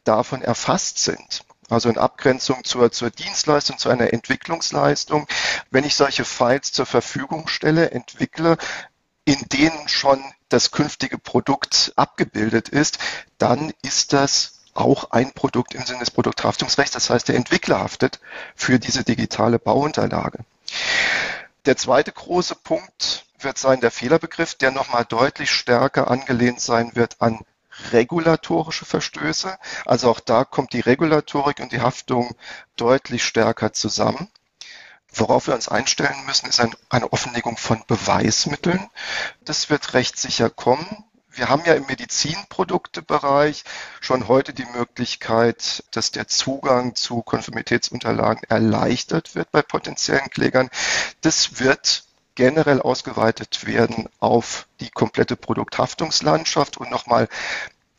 davon 0.05 0.43
erfasst 0.43 0.99
sind. 0.99 1.45
Also 1.69 1.89
in 1.89 1.99
Abgrenzung 1.99 2.63
zur, 2.63 2.93
zur 2.93 3.11
Dienstleistung, 3.11 3.77
zu 3.77 3.89
einer 3.89 4.13
Entwicklungsleistung. 4.13 5.27
Wenn 5.73 5.83
ich 5.83 5.97
solche 5.97 6.25
Files 6.25 6.71
zur 6.71 6.87
Verfügung 6.87 7.49
stelle, 7.49 7.91
entwickle, 7.91 8.57
in 9.31 9.47
denen 9.53 9.89
schon 9.89 10.21
das 10.49 10.73
künftige 10.73 11.17
Produkt 11.17 11.93
abgebildet 11.95 12.69
ist, 12.69 12.99
dann 13.39 13.73
ist 13.83 14.13
das 14.13 14.55
auch 14.75 15.13
ein 15.13 15.31
Produkt 15.33 15.73
im 15.73 15.87
Sinne 15.87 16.01
des 16.01 16.11
Produkthaftungsrechts. 16.11 16.95
Das 16.95 17.11
heißt, 17.11 17.29
der 17.29 17.37
Entwickler 17.37 17.79
haftet 17.79 18.19
für 18.57 18.81
diese 18.81 19.05
digitale 19.05 19.61
Bauunterlage. 19.61 20.41
Der 21.65 21.77
zweite 21.77 22.11
große 22.11 22.57
Punkt 22.57 23.25
wird 23.39 23.57
sein 23.57 23.81
der 23.81 23.93
Fehlerbegriff, 23.93 24.57
der 24.57 24.73
nochmal 24.73 25.05
deutlich 25.05 25.53
stärker 25.53 26.11
angelehnt 26.11 26.61
sein 26.61 26.91
wird 26.97 27.21
an 27.21 27.39
regulatorische 27.93 28.85
Verstöße. 28.85 29.57
Also 29.87 30.11
auch 30.11 30.19
da 30.19 30.45
kommt 30.45 30.73
die 30.73 30.81
Regulatorik 30.81 31.61
und 31.61 31.71
die 31.71 31.83
Haftung 31.83 32.35
deutlich 32.75 33.23
stärker 33.23 33.73
zusammen. 33.73 34.29
Worauf 35.13 35.47
wir 35.47 35.55
uns 35.55 35.69
einstellen 35.69 36.25
müssen, 36.27 36.49
ist 36.49 36.61
ein, 36.61 36.75
eine 36.89 37.13
Offenlegung 37.13 37.57
von 37.57 37.83
Beweismitteln. 37.87 38.89
Das 39.45 39.71
wird 39.71 39.95
recht 39.95 40.19
sicher 40.19 40.51
kommen. 40.51 41.05
Wir 41.33 41.49
haben 41.49 41.63
ja 41.65 41.75
im 41.75 41.87
Medizinproduktebereich 41.87 43.65
schon 44.01 44.27
heute 44.27 44.53
die 44.53 44.67
Möglichkeit, 44.67 45.85
dass 45.93 46.11
der 46.11 46.27
Zugang 46.27 46.97
zu 46.97 47.23
Konformitätsunterlagen 47.23 48.43
erleichtert 48.49 49.35
wird 49.35 49.51
bei 49.53 49.63
potenziellen 49.63 50.29
Klägern. 50.31 50.71
Das 51.21 51.61
wird 51.61 52.05
generell 52.35 52.81
ausgeweitet 52.81 53.67
werden 53.67 54.09
auf 54.19 54.67
die 54.81 54.91
komplette 54.91 55.37
Produkthaftungslandschaft 55.37 56.79
und 56.79 56.91
nochmal 56.91 57.29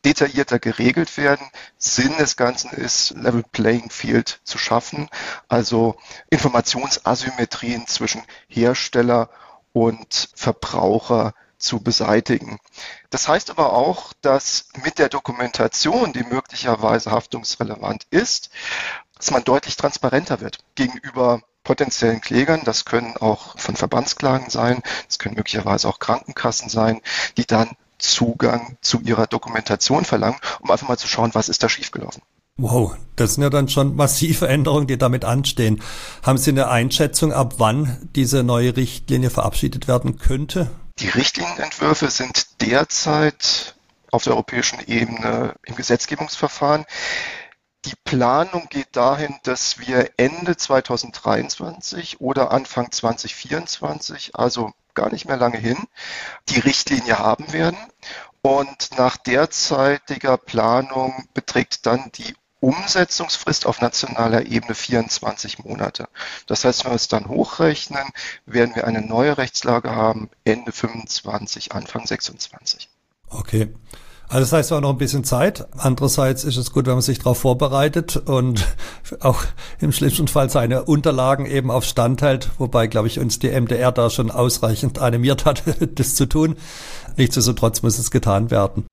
detaillierter 0.05 0.59
geregelt 0.59 1.17
werden. 1.17 1.45
Sinn 1.77 2.15
des 2.17 2.35
Ganzen 2.35 2.71
ist, 2.71 3.11
Level 3.11 3.43
Playing 3.51 3.89
Field 3.89 4.39
zu 4.43 4.57
schaffen, 4.57 5.09
also 5.47 5.95
Informationsasymmetrien 6.29 7.87
zwischen 7.87 8.23
Hersteller 8.47 9.29
und 9.73 10.29
Verbraucher 10.35 11.33
zu 11.57 11.79
beseitigen. 11.81 12.59
Das 13.09 13.27
heißt 13.27 13.51
aber 13.51 13.73
auch, 13.73 14.13
dass 14.21 14.69
mit 14.83 14.97
der 14.97 15.09
Dokumentation, 15.09 16.11
die 16.13 16.23
möglicherweise 16.23 17.11
haftungsrelevant 17.11 18.07
ist, 18.09 18.49
dass 19.15 19.31
man 19.31 19.43
deutlich 19.43 19.77
transparenter 19.77 20.41
wird 20.41 20.59
gegenüber 20.75 21.41
potenziellen 21.63 22.21
Klägern. 22.21 22.61
Das 22.65 22.85
können 22.85 23.15
auch 23.17 23.57
von 23.59 23.75
Verbandsklagen 23.75 24.49
sein, 24.49 24.81
das 25.07 25.19
können 25.19 25.35
möglicherweise 25.35 25.87
auch 25.87 25.99
Krankenkassen 25.99 26.69
sein, 26.69 27.01
die 27.37 27.45
dann 27.45 27.69
Zugang 28.01 28.77
zu 28.81 28.99
ihrer 29.01 29.27
Dokumentation 29.27 30.05
verlangen, 30.05 30.37
um 30.59 30.69
einfach 30.71 30.87
mal 30.87 30.97
zu 30.97 31.07
schauen, 31.07 31.31
was 31.33 31.49
ist 31.49 31.63
da 31.63 31.69
schiefgelaufen. 31.69 32.21
Wow, 32.57 32.95
das 33.15 33.35
sind 33.35 33.43
ja 33.43 33.49
dann 33.49 33.69
schon 33.69 33.95
massive 33.95 34.47
Änderungen, 34.49 34.87
die 34.87 34.97
damit 34.97 35.25
anstehen. 35.25 35.81
Haben 36.23 36.37
Sie 36.37 36.51
eine 36.51 36.69
Einschätzung, 36.69 37.31
ab 37.31 37.55
wann 37.57 38.09
diese 38.15 38.43
neue 38.43 38.75
Richtlinie 38.75 39.29
verabschiedet 39.29 39.87
werden 39.87 40.17
könnte? 40.17 40.69
Die 40.99 41.09
Richtlinienentwürfe 41.09 42.09
sind 42.09 42.61
derzeit 42.61 43.75
auf 44.11 44.23
der 44.23 44.33
europäischen 44.33 44.79
Ebene 44.85 45.55
im 45.65 45.75
Gesetzgebungsverfahren. 45.75 46.85
Die 47.85 47.95
Planung 48.03 48.67
geht 48.69 48.95
dahin, 48.95 49.35
dass 49.41 49.79
wir 49.79 50.11
Ende 50.17 50.55
2023 50.55 52.21
oder 52.21 52.51
Anfang 52.51 52.91
2024, 52.91 54.35
also 54.35 54.71
gar 54.93 55.11
nicht 55.11 55.25
mehr 55.25 55.37
lange 55.37 55.57
hin, 55.57 55.77
die 56.49 56.59
Richtlinie 56.59 57.19
haben 57.19 57.51
werden. 57.53 57.77
Und 58.41 58.97
nach 58.97 59.17
derzeitiger 59.17 60.37
Planung 60.37 61.27
beträgt 61.33 61.85
dann 61.85 62.11
die 62.15 62.35
Umsetzungsfrist 62.59 63.65
auf 63.65 63.81
nationaler 63.81 64.45
Ebene 64.45 64.75
24 64.75 65.59
Monate. 65.59 66.07
Das 66.45 66.63
heißt, 66.63 66.85
wenn 66.85 66.91
wir 66.91 66.95
es 66.95 67.07
dann 67.07 67.27
hochrechnen, 67.27 68.07
werden 68.45 68.75
wir 68.75 68.85
eine 68.85 69.01
neue 69.01 69.37
Rechtslage 69.37 69.91
haben 69.91 70.29
Ende 70.43 70.71
25, 70.71 71.73
Anfang 71.73 72.05
26. 72.05 72.89
Okay. 73.27 73.73
Also 74.31 74.45
das 74.45 74.53
heißt, 74.53 74.71
wir 74.71 74.77
haben 74.77 74.83
noch 74.83 74.91
ein 74.91 74.97
bisschen 74.97 75.25
Zeit. 75.25 75.67
Andererseits 75.77 76.45
ist 76.45 76.55
es 76.55 76.71
gut, 76.71 76.85
wenn 76.85 76.93
man 76.93 77.01
sich 77.01 77.17
darauf 77.17 77.39
vorbereitet 77.39 78.15
und 78.15 78.65
auch 79.19 79.43
im 79.81 79.91
schlimmsten 79.91 80.29
Fall 80.29 80.49
seine 80.49 80.85
Unterlagen 80.85 81.45
eben 81.45 81.69
auf 81.69 81.83
Stand 81.83 82.21
hält, 82.21 82.49
wobei, 82.57 82.87
glaube 82.87 83.09
ich, 83.09 83.19
uns 83.19 83.39
die 83.39 83.49
MDR 83.49 83.91
da 83.91 84.09
schon 84.09 84.31
ausreichend 84.31 84.99
animiert 84.99 85.43
hat, 85.43 85.63
das 85.95 86.15
zu 86.15 86.27
tun. 86.27 86.55
Nichtsdestotrotz 87.17 87.81
muss 87.81 87.99
es 87.99 88.09
getan 88.09 88.51
werden. 88.51 88.85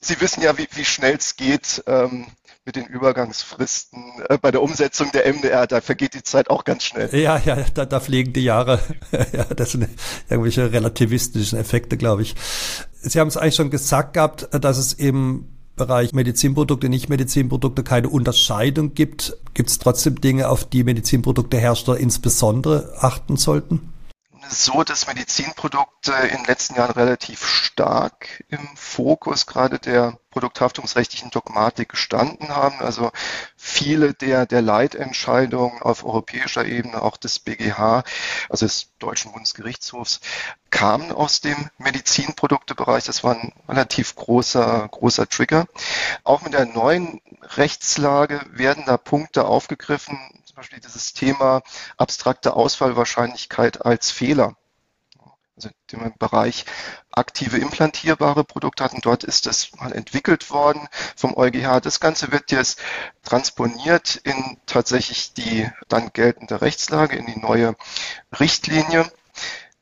Sie 0.00 0.20
wissen 0.20 0.42
ja, 0.42 0.58
wie, 0.58 0.66
wie 0.72 0.84
schnell 0.84 1.14
es 1.14 1.36
geht. 1.36 1.84
Ähm 1.86 2.26
mit 2.64 2.76
den 2.76 2.86
Übergangsfristen 2.86 4.22
äh, 4.28 4.38
bei 4.38 4.50
der 4.50 4.62
Umsetzung 4.62 5.10
der 5.12 5.32
MDR, 5.32 5.66
da 5.66 5.80
vergeht 5.80 6.14
die 6.14 6.22
Zeit 6.22 6.48
auch 6.48 6.64
ganz 6.64 6.84
schnell. 6.84 7.14
Ja, 7.14 7.38
ja, 7.38 7.56
da, 7.74 7.84
da 7.84 7.98
fliegen 7.98 8.32
die 8.32 8.44
Jahre. 8.44 8.80
ja, 9.32 9.44
das 9.44 9.72
sind 9.72 9.88
irgendwelche 10.28 10.72
relativistischen 10.72 11.58
Effekte, 11.58 11.96
glaube 11.96 12.22
ich. 12.22 12.36
Sie 13.00 13.18
haben 13.18 13.28
es 13.28 13.36
eigentlich 13.36 13.56
schon 13.56 13.70
gesagt 13.70 14.14
gehabt, 14.14 14.48
dass 14.52 14.78
es 14.78 14.92
im 14.92 15.48
Bereich 15.74 16.12
Medizinprodukte, 16.12 16.88
Nicht-Medizinprodukte 16.88 17.82
keine 17.82 18.08
Unterscheidung 18.08 18.94
gibt. 18.94 19.36
Gibt 19.54 19.70
es 19.70 19.78
trotzdem 19.78 20.20
Dinge, 20.20 20.48
auf 20.48 20.64
die 20.64 20.84
Medizinproduktehersteller 20.84 21.98
insbesondere 21.98 22.94
achten 23.00 23.36
sollten? 23.36 23.91
So, 24.48 24.84
dass 24.84 25.06
Medizinprodukte 25.06 26.12
in 26.12 26.38
den 26.38 26.44
letzten 26.44 26.74
Jahren 26.74 26.92
relativ 26.92 27.46
stark 27.46 28.44
im 28.48 28.76
Fokus 28.76 29.46
gerade 29.46 29.78
der 29.78 30.18
produkthaftungsrechtlichen 30.30 31.30
Dogmatik 31.30 31.90
gestanden 31.90 32.48
haben. 32.48 32.80
Also 32.80 33.12
viele 33.56 34.14
der, 34.14 34.46
der 34.46 34.62
Leitentscheidungen 34.62 35.82
auf 35.82 36.04
europäischer 36.04 36.64
Ebene, 36.64 37.02
auch 37.02 37.16
des 37.16 37.38
BGH, 37.38 38.02
also 38.48 38.66
des 38.66 38.90
Deutschen 38.98 39.32
Bundesgerichtshofs, 39.32 40.20
kamen 40.70 41.12
aus 41.12 41.40
dem 41.40 41.70
Medizinproduktebereich. 41.78 43.04
Das 43.04 43.22
war 43.22 43.34
ein 43.34 43.52
relativ 43.68 44.16
großer, 44.16 44.88
großer 44.90 45.28
Trigger. 45.28 45.66
Auch 46.24 46.42
mit 46.42 46.54
der 46.54 46.66
neuen 46.66 47.20
Rechtslage 47.42 48.40
werden 48.50 48.84
da 48.86 48.96
Punkte 48.96 49.44
aufgegriffen, 49.44 50.18
zum 50.52 50.56
Beispiel 50.56 50.80
dieses 50.80 51.14
Thema 51.14 51.62
abstrakte 51.96 52.52
Ausfallwahrscheinlichkeit 52.52 53.86
als 53.86 54.10
Fehler. 54.10 54.54
Also 55.56 55.70
im 55.92 56.12
Bereich 56.18 56.66
aktive 57.10 57.56
implantierbare 57.56 58.44
Produkte 58.44 58.84
hatten. 58.84 59.00
Dort 59.00 59.24
ist 59.24 59.46
das 59.46 59.72
mal 59.76 59.92
entwickelt 59.92 60.50
worden 60.50 60.88
vom 61.16 61.34
EuGH. 61.34 61.80
Das 61.80 62.00
Ganze 62.00 62.32
wird 62.32 62.52
jetzt 62.52 62.78
transponiert 63.22 64.16
in 64.16 64.58
tatsächlich 64.66 65.32
die 65.32 65.70
dann 65.88 66.12
geltende 66.12 66.60
Rechtslage, 66.60 67.16
in 67.16 67.24
die 67.24 67.40
neue 67.40 67.74
Richtlinie. 68.38 69.10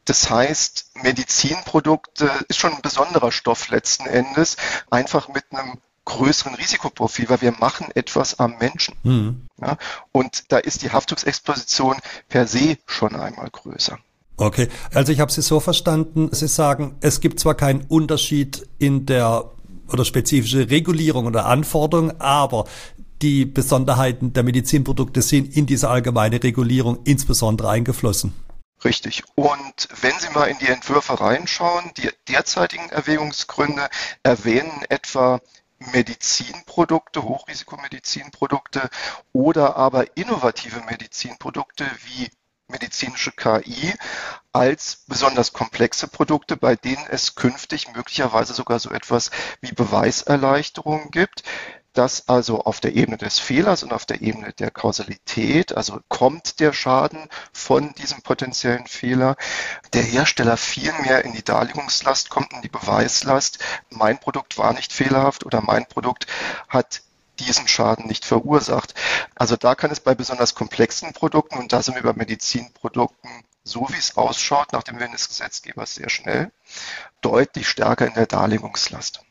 Das 0.04 0.30
heißt, 0.30 0.92
Medizinprodukte 1.02 2.30
ist 2.46 2.58
schon 2.58 2.74
ein 2.74 2.82
besonderer 2.82 3.32
Stoff 3.32 3.70
letzten 3.70 4.06
Endes, 4.06 4.56
einfach 4.88 5.26
mit 5.26 5.46
einem 5.50 5.80
größeren 6.04 6.54
Risikoprofil, 6.54 7.28
weil 7.28 7.40
wir 7.40 7.52
machen 7.52 7.88
etwas 7.94 8.38
am 8.38 8.56
Menschen. 8.58 8.94
Mhm. 9.02 9.46
Ja, 9.60 9.76
und 10.12 10.50
da 10.52 10.58
ist 10.58 10.82
die 10.82 10.90
Haftungsexposition 10.90 11.96
per 12.28 12.46
se 12.46 12.78
schon 12.86 13.14
einmal 13.14 13.50
größer. 13.50 13.98
Okay, 14.36 14.68
also 14.94 15.12
ich 15.12 15.20
habe 15.20 15.30
Sie 15.30 15.42
so 15.42 15.60
verstanden, 15.60 16.30
Sie 16.32 16.48
sagen, 16.48 16.96
es 17.00 17.20
gibt 17.20 17.40
zwar 17.40 17.54
keinen 17.54 17.82
Unterschied 17.82 18.66
in 18.78 19.04
der 19.04 19.50
oder 19.92 20.04
spezifische 20.04 20.70
Regulierung 20.70 21.26
oder 21.26 21.46
Anforderung, 21.46 22.20
aber 22.20 22.64
die 23.22 23.44
Besonderheiten 23.44 24.32
der 24.32 24.42
Medizinprodukte 24.42 25.20
sind 25.20 25.56
in 25.56 25.66
diese 25.66 25.90
allgemeine 25.90 26.42
Regulierung 26.42 27.00
insbesondere 27.04 27.68
eingeflossen. 27.68 28.32
Richtig. 28.82 29.24
Und 29.34 29.88
wenn 30.00 30.18
Sie 30.18 30.30
mal 30.30 30.46
in 30.46 30.58
die 30.58 30.68
Entwürfe 30.68 31.20
reinschauen, 31.20 31.90
die 31.98 32.08
derzeitigen 32.28 32.88
Erwägungsgründe 32.88 33.88
erwähnen 34.22 34.84
etwa 34.88 35.40
Medizinprodukte, 35.92 37.22
Hochrisikomedizinprodukte 37.22 38.90
oder 39.32 39.76
aber 39.76 40.16
innovative 40.16 40.80
Medizinprodukte 40.82 41.86
wie 42.04 42.30
medizinische 42.68 43.32
KI 43.32 43.94
als 44.52 45.04
besonders 45.06 45.52
komplexe 45.52 46.08
Produkte, 46.08 46.56
bei 46.56 46.76
denen 46.76 47.04
es 47.08 47.34
künftig 47.34 47.92
möglicherweise 47.94 48.54
sogar 48.54 48.78
so 48.78 48.90
etwas 48.90 49.30
wie 49.60 49.72
Beweiserleichterungen 49.72 51.10
gibt, 51.10 51.42
dass 51.92 52.28
also 52.28 52.60
auf 52.60 52.80
der 52.80 52.94
Ebene 52.94 53.16
des 53.16 53.38
Fehlers 53.38 53.82
und 53.82 53.92
auf 53.92 54.06
der 54.06 54.22
Ebene 54.22 54.52
der 54.52 54.70
Kausalität, 54.70 55.76
also 55.76 56.00
kommt 56.08 56.60
der 56.60 56.72
Schaden 56.72 57.28
von 57.52 57.92
diesem 57.94 58.22
potenziellen 58.22 58.86
Fehler, 58.86 59.36
der 59.92 60.02
Hersteller 60.02 60.56
viel 60.56 60.92
mehr 61.02 61.24
in 61.24 61.32
die 61.32 61.44
Darlegungslast 61.44 62.30
kommt, 62.30 62.52
in 62.52 62.62
die 62.62 62.68
Beweislast, 62.68 63.58
mein 63.90 64.18
Produkt 64.18 64.58
war 64.58 64.72
nicht 64.72 64.92
fehlerhaft 64.92 65.44
oder 65.44 65.60
mein 65.60 65.86
Produkt 65.86 66.26
hat 66.68 67.02
diesen 67.40 67.66
Schaden 67.66 68.06
nicht 68.06 68.24
verursacht. 68.24 68.94
Also 69.34 69.56
da 69.56 69.74
kann 69.74 69.90
es 69.90 70.00
bei 70.00 70.14
besonders 70.14 70.54
komplexen 70.54 71.12
Produkten, 71.12 71.58
und 71.58 71.72
da 71.72 71.82
sind 71.82 71.94
wir 71.94 72.02
bei 72.02 72.12
Medizinprodukten, 72.12 73.30
so 73.64 73.88
wie 73.90 73.98
es 73.98 74.16
ausschaut, 74.16 74.72
nach 74.72 74.82
dem 74.82 74.98
Willen 74.98 75.12
des 75.12 75.28
Gesetzgebers 75.28 75.94
sehr 75.94 76.10
schnell, 76.10 76.52
deutlich 77.20 77.68
stärker 77.68 78.06
in 78.06 78.14
der 78.14 78.26
Darlegungslast. 78.26 79.22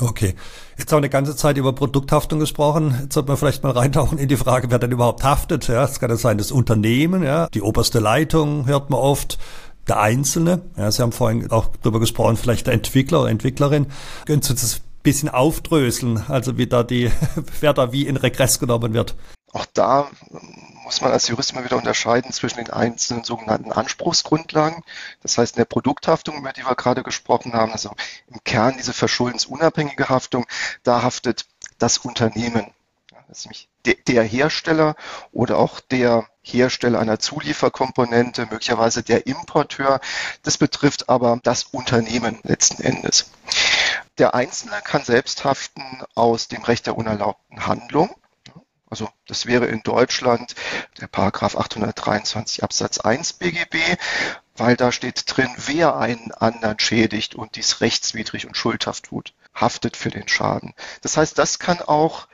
Okay. 0.00 0.34
Jetzt 0.76 0.90
haben 0.90 0.96
wir 0.96 1.04
eine 1.04 1.10
ganze 1.10 1.36
Zeit 1.36 1.56
über 1.56 1.72
Produkthaftung 1.72 2.40
gesprochen. 2.40 2.98
Jetzt 3.02 3.14
sollte 3.14 3.28
man 3.28 3.36
vielleicht 3.36 3.62
mal 3.62 3.72
reintauchen 3.72 4.18
in 4.18 4.28
die 4.28 4.36
Frage, 4.36 4.70
wer 4.70 4.78
denn 4.78 4.90
überhaupt 4.90 5.22
haftet. 5.22 5.68
Ja, 5.68 5.84
es 5.84 6.00
kann 6.00 6.10
ja 6.10 6.16
sein, 6.16 6.38
das 6.38 6.50
Unternehmen, 6.50 7.22
ja, 7.22 7.48
die 7.48 7.62
oberste 7.62 8.00
Leitung 8.00 8.66
hört 8.66 8.90
man 8.90 8.98
oft, 8.98 9.38
der 9.86 10.00
Einzelne. 10.00 10.62
Ja, 10.76 10.90
Sie 10.90 11.02
haben 11.02 11.12
vorhin 11.12 11.50
auch 11.50 11.68
darüber 11.82 12.00
gesprochen, 12.00 12.36
vielleicht 12.36 12.66
der 12.66 12.74
Entwickler 12.74 13.20
oder 13.20 13.30
Entwicklerin. 13.30 13.86
Können 14.26 14.42
Sie 14.42 14.54
das 14.54 14.76
ein 14.76 15.02
bisschen 15.02 15.28
aufdröseln, 15.28 16.24
also 16.28 16.58
wie 16.58 16.66
da 16.66 16.82
die, 16.82 17.10
wer 17.60 17.72
da 17.72 17.92
wie 17.92 18.06
in 18.06 18.16
Regress 18.16 18.58
genommen 18.58 18.94
wird? 18.94 19.14
Auch 19.52 19.66
da 19.74 20.08
muss 20.84 21.00
man 21.00 21.12
als 21.12 21.28
Jurist 21.28 21.54
mal 21.54 21.64
wieder 21.64 21.76
unterscheiden 21.76 22.32
zwischen 22.32 22.58
den 22.58 22.70
einzelnen 22.70 23.24
sogenannten 23.24 23.72
Anspruchsgrundlagen. 23.72 24.82
Das 25.22 25.38
heißt, 25.38 25.56
in 25.56 25.60
der 25.60 25.64
Produkthaftung, 25.64 26.36
über 26.36 26.52
die 26.52 26.64
wir 26.64 26.74
gerade 26.74 27.02
gesprochen 27.02 27.54
haben, 27.54 27.72
also 27.72 27.90
im 28.28 28.42
Kern 28.44 28.76
diese 28.76 28.92
verschuldensunabhängige 28.92 30.08
Haftung, 30.08 30.46
da 30.82 31.02
haftet 31.02 31.46
das 31.78 31.98
Unternehmen. 31.98 32.66
Das 33.28 33.38
ist 33.38 33.46
nämlich 33.46 33.68
der 34.06 34.22
Hersteller 34.22 34.96
oder 35.32 35.58
auch 35.58 35.80
der 35.80 36.28
Hersteller 36.42 37.00
einer 37.00 37.18
Zulieferkomponente, 37.18 38.46
möglicherweise 38.50 39.02
der 39.02 39.26
Importeur. 39.26 40.00
Das 40.42 40.58
betrifft 40.58 41.08
aber 41.08 41.40
das 41.42 41.64
Unternehmen 41.64 42.38
letzten 42.42 42.82
Endes. 42.82 43.30
Der 44.18 44.34
Einzelne 44.34 44.80
kann 44.84 45.02
selbst 45.02 45.44
haften 45.44 46.02
aus 46.14 46.48
dem 46.48 46.62
Recht 46.62 46.86
der 46.86 46.96
unerlaubten 46.96 47.66
Handlung. 47.66 48.14
Also 48.94 49.08
das 49.26 49.46
wäre 49.46 49.66
in 49.66 49.82
Deutschland 49.82 50.54
der 51.00 51.08
Paragraph 51.08 51.56
823 51.56 52.62
Absatz 52.62 52.98
1 52.98 53.32
BGB, 53.32 53.76
weil 54.56 54.76
da 54.76 54.92
steht 54.92 55.24
drin, 55.26 55.52
wer 55.56 55.96
einen 55.96 56.30
anderen 56.30 56.78
schädigt 56.78 57.34
und 57.34 57.56
dies 57.56 57.80
rechtswidrig 57.80 58.46
und 58.46 58.56
schuldhaft 58.56 59.06
tut, 59.06 59.34
haftet 59.52 59.96
für 59.96 60.10
den 60.10 60.28
Schaden. 60.28 60.74
Das 61.00 61.16
heißt, 61.16 61.36
das 61.36 61.58
kann 61.58 61.80
auch 61.80 62.28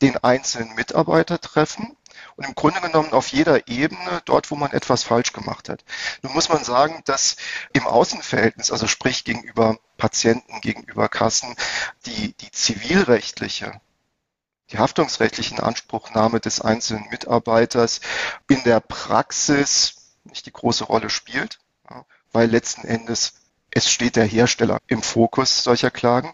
den 0.00 0.16
einzelnen 0.16 0.74
Mitarbeiter 0.74 1.38
treffen 1.38 1.94
und 2.36 2.46
im 2.46 2.54
Grunde 2.54 2.80
genommen 2.80 3.12
auf 3.12 3.28
jeder 3.28 3.68
Ebene, 3.68 4.22
dort 4.24 4.50
wo 4.50 4.56
man 4.56 4.70
etwas 4.70 5.02
falsch 5.02 5.34
gemacht 5.34 5.68
hat. 5.68 5.84
Nun 6.22 6.32
muss 6.32 6.48
man 6.48 6.64
sagen, 6.64 7.02
dass 7.04 7.36
im 7.74 7.86
Außenverhältnis, 7.86 8.70
also 8.70 8.86
sprich 8.86 9.24
gegenüber 9.24 9.78
Patienten, 9.98 10.62
gegenüber 10.62 11.10
Kassen, 11.10 11.54
die, 12.06 12.32
die 12.38 12.50
zivilrechtliche 12.52 13.82
die 14.70 14.78
haftungsrechtliche 14.78 15.62
Anspruchnahme 15.62 16.40
des 16.40 16.60
einzelnen 16.60 17.08
Mitarbeiters 17.10 18.00
in 18.48 18.62
der 18.64 18.80
Praxis 18.80 20.16
nicht 20.24 20.46
die 20.46 20.52
große 20.52 20.84
Rolle 20.84 21.10
spielt, 21.10 21.58
weil 22.32 22.50
letzten 22.50 22.86
Endes 22.86 23.34
es 23.76 23.90
steht 23.90 24.16
der 24.16 24.24
Hersteller 24.24 24.78
im 24.86 25.02
Fokus 25.02 25.62
solcher 25.62 25.90
Klagen. 25.90 26.32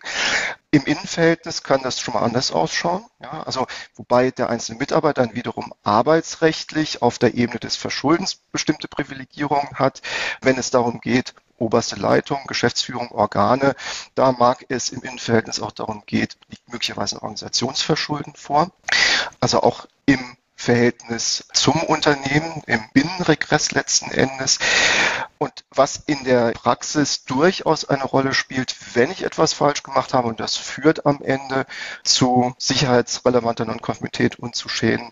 Im 0.70 0.84
Innenverhältnis 0.84 1.64
kann 1.64 1.82
das 1.82 1.98
schon 1.98 2.14
mal 2.14 2.22
anders 2.22 2.52
ausschauen. 2.52 3.04
Ja, 3.20 3.42
also 3.42 3.66
wobei 3.96 4.30
der 4.30 4.48
einzelne 4.48 4.78
Mitarbeiter 4.78 5.24
dann 5.24 5.34
wiederum 5.34 5.74
arbeitsrechtlich 5.82 7.02
auf 7.02 7.18
der 7.18 7.34
Ebene 7.34 7.58
des 7.58 7.74
Verschuldens 7.74 8.36
bestimmte 8.52 8.86
Privilegierungen 8.86 9.74
hat, 9.74 10.02
wenn 10.40 10.56
es 10.56 10.70
darum 10.70 11.00
geht, 11.00 11.34
oberste 11.62 11.96
Leitung, 11.96 12.40
Geschäftsführung, 12.46 13.10
Organe. 13.12 13.74
Da 14.14 14.32
mag 14.32 14.66
es 14.68 14.90
im 14.90 15.02
Innenverhältnis 15.02 15.60
auch 15.60 15.72
darum 15.72 16.02
geht, 16.06 16.36
liegt 16.48 16.68
möglicherweise 16.70 17.16
ein 17.16 17.22
Organisationsverschulden 17.22 18.34
vor. 18.34 18.70
Also 19.40 19.62
auch 19.62 19.86
im 20.04 20.36
Verhältnis 20.54 21.44
zum 21.52 21.82
Unternehmen, 21.82 22.62
im 22.66 22.80
Binnenregress 22.92 23.72
letzten 23.72 24.10
Endes. 24.12 24.58
Und 25.38 25.64
was 25.70 25.96
in 26.06 26.22
der 26.24 26.52
Praxis 26.52 27.24
durchaus 27.24 27.84
eine 27.84 28.04
Rolle 28.04 28.32
spielt, 28.32 28.76
wenn 28.94 29.10
ich 29.10 29.24
etwas 29.24 29.52
falsch 29.52 29.82
gemacht 29.82 30.14
habe, 30.14 30.28
und 30.28 30.38
das 30.38 30.56
führt 30.56 31.04
am 31.04 31.20
Ende 31.22 31.66
zu 32.04 32.54
sicherheitsrelevanter 32.58 33.64
Nonkonformität 33.64 34.38
und 34.38 34.54
zu 34.54 34.68
Schäden, 34.68 35.10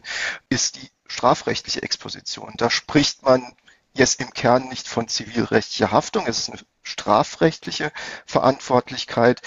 ist 0.50 0.76
die 0.76 0.90
strafrechtliche 1.08 1.82
Exposition. 1.82 2.54
Da 2.56 2.70
spricht 2.70 3.24
man 3.24 3.54
jetzt 3.92 4.20
im 4.20 4.30
Kern 4.32 4.68
nicht 4.68 4.88
von 4.88 5.08
zivilrechtlicher 5.08 5.90
Haftung, 5.90 6.26
es 6.26 6.38
ist 6.38 6.50
eine 6.50 6.60
strafrechtliche 6.82 7.92
Verantwortlichkeit, 8.26 9.42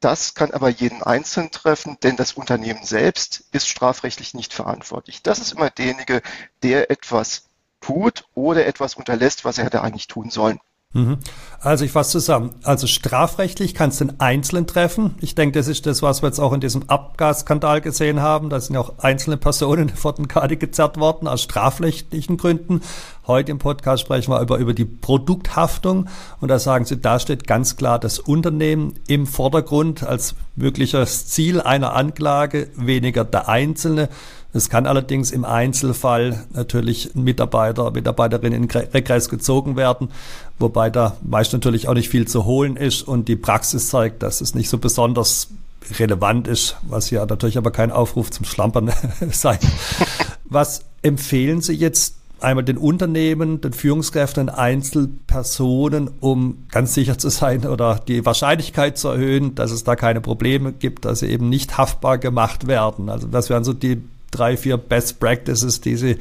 Das 0.00 0.34
kann 0.34 0.52
aber 0.52 0.68
jeden 0.68 1.02
Einzelnen 1.02 1.50
treffen, 1.50 1.98
denn 2.02 2.16
das 2.16 2.32
Unternehmen 2.32 2.84
selbst 2.84 3.44
ist 3.52 3.68
strafrechtlich 3.68 4.34
nicht 4.34 4.52
verantwortlich. 4.54 5.22
Das 5.22 5.40
ist 5.40 5.52
immer 5.52 5.70
derjenige, 5.70 6.22
der 6.62 6.90
etwas 6.90 7.48
tut 7.80 8.24
oder 8.34 8.66
etwas 8.66 8.94
unterlässt, 8.96 9.44
was 9.44 9.58
er 9.58 9.64
hätte 9.64 9.82
eigentlich 9.82 10.06
tun 10.08 10.30
sollen. 10.30 10.60
Mhm. 10.94 11.18
Also 11.60 11.84
ich 11.84 11.92
fasse 11.92 12.12
zusammen. 12.12 12.54
Also 12.62 12.86
strafrechtlich 12.86 13.74
kann 13.74 13.90
es 13.90 13.98
den 13.98 14.20
Einzelnen 14.20 14.66
treffen. 14.66 15.16
Ich 15.20 15.34
denke, 15.34 15.58
das 15.58 15.68
ist 15.68 15.84
das, 15.84 16.00
was 16.00 16.22
wir 16.22 16.28
jetzt 16.28 16.38
auch 16.38 16.54
in 16.54 16.60
diesem 16.60 16.88
Abgasskandal 16.88 17.82
gesehen 17.82 18.22
haben. 18.22 18.48
Da 18.48 18.58
sind 18.58 18.74
ja 18.74 18.80
auch 18.80 18.98
einzelne 18.98 19.36
Personen 19.36 19.88
vor 19.94 20.14
den 20.14 20.28
Karte 20.28 20.56
gezerrt 20.56 20.98
worden 20.98 21.28
aus 21.28 21.42
strafrechtlichen 21.42 22.38
Gründen. 22.38 22.80
Heute 23.26 23.52
im 23.52 23.58
Podcast 23.58 24.02
sprechen 24.02 24.32
wir 24.32 24.40
über, 24.40 24.56
über 24.56 24.72
die 24.72 24.86
Produkthaftung. 24.86 26.08
Und 26.40 26.48
da 26.48 26.58
sagen 26.58 26.86
Sie, 26.86 26.98
da 26.98 27.18
steht 27.18 27.46
ganz 27.46 27.76
klar 27.76 27.98
das 27.98 28.18
Unternehmen 28.18 28.94
im 29.08 29.26
Vordergrund 29.26 30.04
als 30.04 30.36
mögliches 30.56 31.26
Ziel 31.26 31.60
einer 31.60 31.92
Anklage, 31.94 32.70
weniger 32.76 33.24
der 33.24 33.50
Einzelne. 33.50 34.08
Es 34.52 34.70
kann 34.70 34.86
allerdings 34.86 35.30
im 35.30 35.44
Einzelfall 35.44 36.44
natürlich 36.54 37.14
Mitarbeiter, 37.14 37.90
Mitarbeiterin 37.90 38.52
in 38.52 38.64
Regress 38.64 39.28
gezogen 39.28 39.76
werden, 39.76 40.08
wobei 40.58 40.88
da 40.88 41.16
meist 41.22 41.52
natürlich 41.52 41.86
auch 41.86 41.94
nicht 41.94 42.08
viel 42.08 42.26
zu 42.26 42.44
holen 42.44 42.76
ist 42.76 43.02
und 43.02 43.28
die 43.28 43.36
Praxis 43.36 43.88
zeigt, 43.88 44.22
dass 44.22 44.40
es 44.40 44.54
nicht 44.54 44.70
so 44.70 44.78
besonders 44.78 45.48
relevant 45.98 46.48
ist, 46.48 46.76
was 46.82 47.10
ja 47.10 47.24
natürlich 47.26 47.58
aber 47.58 47.70
kein 47.70 47.92
Aufruf 47.92 48.30
zum 48.30 48.46
Schlampern 48.46 48.90
sein. 49.30 49.58
Was 50.44 50.82
empfehlen 51.02 51.60
Sie 51.60 51.74
jetzt 51.74 52.14
einmal 52.40 52.64
den 52.64 52.78
Unternehmen, 52.78 53.60
den 53.60 53.72
Führungskräften, 53.72 54.48
Einzelpersonen, 54.48 56.10
um 56.20 56.64
ganz 56.70 56.94
sicher 56.94 57.18
zu 57.18 57.28
sein 57.30 57.66
oder 57.66 58.00
die 58.06 58.24
Wahrscheinlichkeit 58.24 58.96
zu 58.96 59.08
erhöhen, 59.08 59.54
dass 59.54 59.72
es 59.72 59.84
da 59.84 59.96
keine 59.96 60.20
Probleme 60.20 60.72
gibt, 60.72 61.04
dass 61.04 61.20
sie 61.20 61.26
eben 61.26 61.48
nicht 61.48 61.78
haftbar 61.78 62.18
gemacht 62.18 62.66
werden. 62.66 63.08
Also 63.08 63.26
das 63.26 63.50
wären 63.50 63.64
so 63.64 63.72
die 63.72 64.02
drei, 64.30 64.56
vier 64.56 64.76
Best 64.76 65.20
Practices, 65.20 65.80
die 65.80 65.96
Sie 65.96 66.18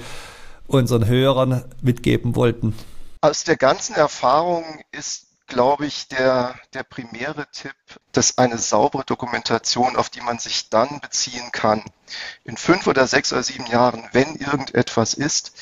unseren 0.68 1.08
Hörern 1.08 1.64
mitgeben 1.82 2.36
wollten? 2.36 2.76
Aus 3.22 3.44
der 3.44 3.58
ganzen 3.58 3.96
Erfahrung 3.96 4.82
ist 4.92 5.26
glaube 5.48 5.86
ich, 5.86 6.08
der, 6.08 6.56
der 6.74 6.84
primäre 6.84 7.48
Tipp, 7.51 7.75
dass 8.12 8.38
eine 8.38 8.58
saubere 8.58 9.04
Dokumentation, 9.06 9.96
auf 9.96 10.10
die 10.10 10.22
man 10.22 10.39
sich 10.39 10.70
dann 10.70 11.00
beziehen 11.00 11.51
kann, 11.51 11.84
in 12.44 12.58
fünf 12.58 12.88
oder 12.88 13.08
sechs 13.08 13.34
oder 13.34 13.44
sieben 13.44 13.66
Jahren, 13.66 14.08
wenn 14.12 14.36
irgendetwas 14.36 15.13
ist, 15.13 15.54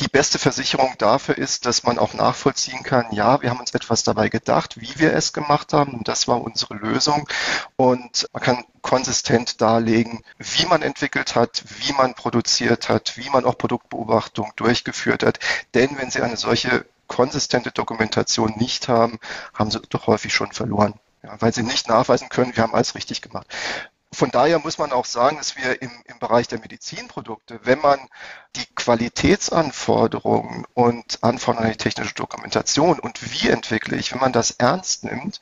die 0.00 0.08
beste 0.08 0.38
Versicherung 0.38 0.94
dafür 0.98 1.38
ist, 1.38 1.66
dass 1.66 1.82
man 1.82 1.98
auch 1.98 2.14
nachvollziehen 2.14 2.82
kann, 2.82 3.12
ja, 3.12 3.40
wir 3.42 3.50
haben 3.50 3.60
uns 3.60 3.74
etwas 3.74 4.02
dabei 4.02 4.28
gedacht, 4.28 4.80
wie 4.80 4.98
wir 4.98 5.12
es 5.12 5.32
gemacht 5.32 5.72
haben, 5.72 5.94
und 5.94 6.08
das 6.08 6.28
war 6.28 6.42
unsere 6.42 6.74
Lösung. 6.74 7.28
Und 7.76 8.26
man 8.32 8.42
kann 8.42 8.64
konsistent 8.82 9.60
darlegen, 9.60 10.22
wie 10.38 10.66
man 10.66 10.82
entwickelt 10.82 11.34
hat, 11.34 11.64
wie 11.78 11.92
man 11.92 12.14
produziert 12.14 12.88
hat, 12.88 13.16
wie 13.16 13.30
man 13.30 13.44
auch 13.44 13.58
Produktbeobachtung 13.58 14.52
durchgeführt 14.56 15.22
hat. 15.22 15.38
Denn 15.74 15.98
wenn 15.98 16.10
Sie 16.10 16.22
eine 16.22 16.36
solche 16.36 16.86
konsistente 17.08 17.72
Dokumentation 17.72 18.54
nicht 18.56 18.88
haben, 18.88 19.18
haben 19.54 19.70
sie 19.70 19.80
doch 19.88 20.06
häufig 20.06 20.32
schon 20.32 20.52
verloren. 20.52 20.94
Ja, 21.22 21.40
weil 21.40 21.52
sie 21.52 21.64
nicht 21.64 21.88
nachweisen 21.88 22.28
können, 22.28 22.54
wir 22.54 22.62
haben 22.62 22.74
alles 22.74 22.94
richtig 22.94 23.22
gemacht. 23.22 23.48
Von 24.12 24.30
daher 24.30 24.58
muss 24.58 24.78
man 24.78 24.92
auch 24.92 25.04
sagen, 25.04 25.36
dass 25.36 25.56
wir 25.56 25.82
im, 25.82 25.90
im 26.06 26.18
Bereich 26.18 26.48
der 26.48 26.60
Medizinprodukte, 26.60 27.60
wenn 27.64 27.80
man 27.80 28.00
die 28.56 28.64
Qualitätsanforderungen 28.74 30.64
und 30.72 31.18
Anforderungen 31.22 31.66
an 31.66 31.72
die 31.72 31.78
technische 31.78 32.14
Dokumentation 32.14 33.00
und 33.00 33.32
wie 33.32 33.48
entwickle 33.48 33.96
ich, 33.96 34.12
wenn 34.12 34.20
man 34.20 34.32
das 34.32 34.52
ernst 34.52 35.04
nimmt, 35.04 35.40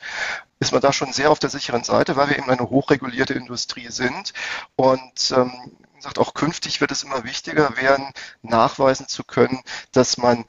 ist 0.58 0.73
man 0.73 0.80
da 0.80 0.92
schon 0.92 1.12
sehr 1.12 1.30
auf 1.30 1.38
der 1.38 1.50
sicheren 1.50 1.85
Seite, 1.85 2.16
weil 2.16 2.30
wir 2.30 2.38
eben 2.38 2.50
eine 2.50 2.68
hochregulierte 2.68 3.35
Industrie 3.35 3.90
sind. 3.90 4.32
Und 4.75 5.30
ähm, 5.37 5.52
sagt, 6.00 6.18
auch 6.18 6.35
künftig 6.35 6.80
wird 6.80 6.90
es 6.92 7.02
immer 7.02 7.25
wichtiger 7.25 7.76
werden, 7.76 8.11
nachweisen 8.42 9.08
zu 9.08 9.25
können, 9.25 9.61
dass 9.92 10.16
man 10.16 10.44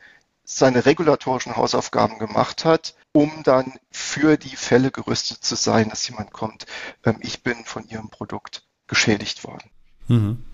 seine 0.49 0.85
regulatorischen 0.85 1.57
Hausaufgaben 1.57 2.19
gemacht 2.19 2.63
hat, 2.63 2.95
um 3.11 3.43
dann 3.43 3.73
für 3.91 4.37
die 4.37 4.55
Fälle 4.55 4.91
gerüstet 4.91 5.43
zu 5.43 5.55
sein, 5.55 5.89
dass 5.89 6.07
jemand 6.07 6.31
kommt, 6.31 6.65
ähm, 7.03 7.17
ich 7.19 7.43
bin 7.43 7.65
von 7.65 7.85
Ihrem 7.89 8.09
Produkt 8.09 8.65
geschädigt 8.87 9.43
worden. 9.43 9.69
Mhm. 10.07 10.45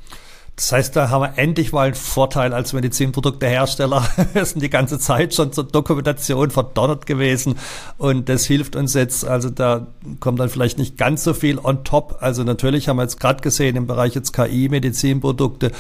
Das 0.56 0.72
heißt, 0.72 0.96
da 0.96 1.10
haben 1.10 1.22
wir 1.24 1.40
endlich 1.40 1.72
mal 1.72 1.88
einen 1.88 1.96
Vorteil 1.96 2.54
als 2.54 2.74
Medizinproduktehersteller. 2.74 4.08
Wir 4.34 4.46
sind 4.46 4.62
die 4.62 4.70
ganze 4.70 5.00
Zeit 5.00 5.34
schon 5.34 5.52
zur 5.52 5.64
Dokumentation 5.64 6.52
verdonnert 6.52 7.08
gewesen 7.08 7.56
und 7.98 8.30
das 8.30 8.46
hilft 8.46 8.76
uns 8.76 8.94
jetzt. 8.94 9.26
Also 9.26 9.50
da 9.50 9.88
kommt 10.20 10.40
dann 10.40 10.50
vielleicht 10.50 10.78
nicht 10.78 10.96
ganz 10.96 11.24
so 11.24 11.34
viel 11.34 11.58
on 11.58 11.84
top. 11.84 12.18
Also 12.22 12.44
natürlich 12.44 12.88
haben 12.88 12.98
wir 12.98 13.04
jetzt 13.04 13.20
gerade 13.20 13.42
gesehen 13.42 13.76
im 13.76 13.88
Bereich 13.88 14.14
jetzt 14.14 14.32
KI, 14.32 14.70
Medizinprodukte, 14.70 15.72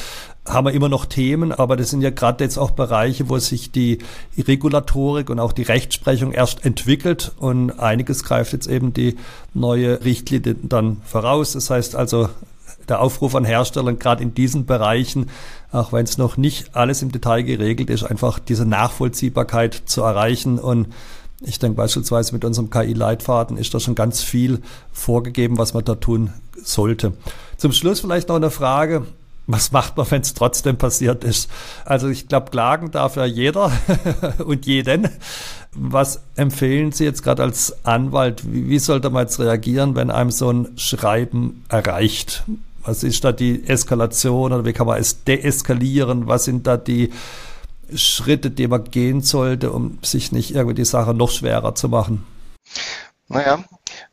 haben 0.47 0.65
wir 0.65 0.73
immer 0.73 0.89
noch 0.89 1.05
Themen, 1.05 1.51
aber 1.51 1.77
das 1.77 1.91
sind 1.91 2.01
ja 2.01 2.09
gerade 2.09 2.43
jetzt 2.43 2.57
auch 2.57 2.71
Bereiche, 2.71 3.29
wo 3.29 3.38
sich 3.38 3.71
die 3.71 3.99
Regulatorik 4.38 5.29
und 5.29 5.39
auch 5.39 5.53
die 5.53 5.62
Rechtsprechung 5.62 6.31
erst 6.31 6.65
entwickelt 6.65 7.31
und 7.38 7.79
einiges 7.79 8.23
greift 8.23 8.53
jetzt 8.53 8.67
eben 8.67 8.91
die 8.91 9.17
neue 9.53 10.03
Richtlinie 10.03 10.55
dann 10.63 11.01
voraus. 11.05 11.53
Das 11.53 11.69
heißt 11.69 11.95
also, 11.95 12.27
der 12.89 13.02
Aufruf 13.02 13.36
an 13.36 13.46
Herstellern, 13.46 14.00
gerade 14.00 14.24
in 14.24 14.34
diesen 14.34 14.65
Bereichen, 14.65 15.30
auch 15.72 15.93
wenn 15.93 16.06
es 16.06 16.17
noch 16.17 16.38
nicht 16.38 16.76
alles 16.76 17.02
im 17.02 17.12
Detail 17.12 17.43
geregelt 17.43 17.89
ist, 17.89 18.04
einfach 18.04 18.39
diese 18.39 18.65
Nachvollziehbarkeit 18.65 19.84
zu 19.86 20.02
erreichen. 20.02 20.60
Und 20.60 20.88
ich 21.41 21.60
denke 21.60 21.78
beispielsweise 21.78 22.34
mit 22.34 22.46
unserem 22.46 22.69
KI-Leitfaden 22.69 23.58
ist 23.58 23.74
da 23.74 23.80
schon 23.80 23.96
ganz 23.96 24.22
viel 24.22 24.62
vorgegeben, 24.91 25.58
was 25.58 25.74
man 25.74 25.84
da 25.84 25.96
tun 25.96 26.32
sollte. 26.63 27.13
Zum 27.58 27.72
Schluss 27.72 28.00
vielleicht 28.00 28.30
noch 28.30 28.36
eine 28.36 28.52
Frage. 28.52 29.06
Was 29.46 29.74
macht 29.74 29.98
man, 29.98 30.10
wenn 30.10 30.22
es 30.22 30.34
trotzdem 30.34 30.78
passiert 30.78 31.26
ist? 31.26 31.50
Also 31.84 32.08
ich 32.08 32.30
glaube, 32.30 32.50
klagen 32.50 32.91
darf 32.91 33.17
ja 33.17 33.26
jeder 33.26 33.72
und 34.46 34.65
jeden. 34.65 35.10
Was 35.74 36.22
empfehlen 36.36 36.93
Sie 36.93 37.04
jetzt 37.04 37.24
gerade 37.24 37.43
als 37.43 37.84
Anwalt? 37.84 38.43
Wie, 38.50 38.69
wie 38.69 38.80
sollte 38.80 39.10
man 39.10 39.24
jetzt 39.24 39.39
reagieren, 39.39 39.96
wenn 39.96 40.12
einem 40.12 40.32
so 40.32 40.50
ein 40.50 40.69
Schreiben 40.78 41.65
erreicht? 41.67 42.43
Was 42.84 43.04
ist 43.04 43.24
da 43.24 43.32
die 43.32 43.67
Eskalation 43.67 44.52
oder 44.52 44.65
wie 44.65 44.74
kann 44.74 44.88
man 44.88 45.00
es 45.00 45.24
deeskalieren? 45.24 46.28
Was 46.28 46.46
sind 46.46 46.67
da 46.67 46.78
die 46.78 47.12
Schritte, 47.96 48.52
die 48.52 48.67
man 48.67 48.84
gehen 48.86 49.22
sollte, 49.22 49.72
um 49.72 50.00
sich 50.02 50.32
nicht 50.32 50.54
irgendwie 50.54 50.76
die 50.76 50.86
Sache 50.86 51.13
noch 51.13 51.32
schwerer 51.32 51.76
zu 51.76 51.89
machen? 51.89 52.26
Naja, 53.28 53.63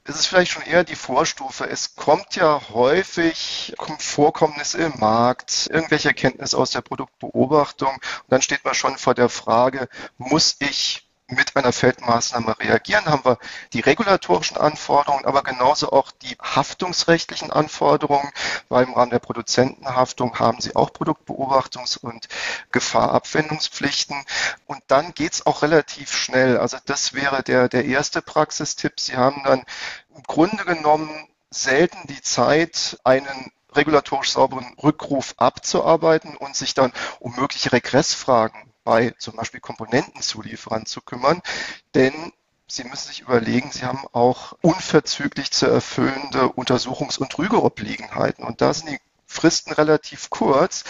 es 0.05 0.17
ist 0.17 0.27
vielleicht 0.27 0.53
schon 0.53 0.63
eher 0.63 0.85
die 0.85 0.95
Vorstufe. 0.95 1.69
Es 1.69 1.95
kommt 1.97 2.37
ja 2.37 2.61
häufig 2.73 3.75
Vorkommnisse 3.99 4.79
im 4.79 4.99
Markt, 4.99 5.69
irgendwelche 5.73 6.09
Erkenntnisse 6.09 6.57
aus 6.57 6.71
der 6.71 6.81
Produktbeobachtung 6.81 7.93
und 7.93 8.03
dann 8.29 8.43
steht 8.43 8.65
man 8.65 8.75
schon 8.75 8.97
vor 8.99 9.15
der 9.15 9.29
Frage, 9.29 9.89
muss 10.17 10.57
ich 10.61 11.10
mit 11.31 11.57
einer 11.57 11.73
Feldmaßnahme 11.73 12.59
reagieren, 12.59 13.07
haben 13.07 13.25
wir 13.25 13.39
die 13.73 13.81
regulatorischen 13.81 14.57
Anforderungen, 14.57 15.25
aber 15.25 15.43
genauso 15.43 15.93
auch 15.93 16.11
die 16.11 16.37
haftungsrechtlichen 16.41 17.51
Anforderungen, 17.51 18.31
weil 18.69 18.85
im 18.85 18.95
Rahmen 18.95 19.11
der 19.11 19.19
Produzentenhaftung 19.19 20.39
haben 20.39 20.61
sie 20.61 20.77
auch 20.77 20.91
Produktbeobachtungs- 20.91 21.99
und 21.99 22.29
Gefahrabwendungspflichten. 22.73 24.17
Und 24.67 24.83
dann 24.89 25.15
geht's 25.15 25.47
auch 25.47 25.63
relativ 25.63 26.13
schnell. 26.13 26.59
Also 26.59 26.79
das 26.87 27.15
wäre 27.15 27.43
der, 27.43 27.69
der 27.69 27.85
erste 27.85 28.23
Praxistipp. 28.23 29.01
Sie 29.01 29.17
haben 29.17 29.43
dann 29.45 29.65
im 30.15 30.23
Grunde 30.25 30.65
genommen 30.65 31.29
selten 31.51 32.07
die 32.07 32.23
Zeit, 32.23 32.99
einen 33.05 33.53
regulatorisch 33.75 34.33
sauberen 34.33 34.75
Rückruf 34.83 35.35
abzuarbeiten 35.37 36.37
und 36.37 36.57
sich 36.57 36.75
dann 36.75 36.93
um 37.21 37.37
mögliche 37.37 37.73
Regressfragen 37.73 38.71
bei 38.91 39.11
zum 39.19 39.37
Beispiel 39.37 39.61
Komponentenzulieferern 39.61 40.85
zu 40.85 41.01
kümmern, 41.01 41.43
denn 41.95 42.33
Sie 42.67 42.83
müssen 42.83 43.09
sich 43.09 43.21
überlegen, 43.21 43.71
Sie 43.71 43.85
haben 43.85 44.05
auch 44.13 44.57
unverzüglich 44.63 45.53
zu 45.53 45.67
erfüllende 45.67 46.47
Untersuchungs- 46.47 47.19
und 47.19 47.37
Rügeobliegenheiten. 47.37 48.45
Und 48.45 48.61
da 48.61 48.73
sind 48.73 48.91
die 48.91 49.01
Fristen 49.31 49.73
relativ 49.73 50.29
kurz. 50.29 50.83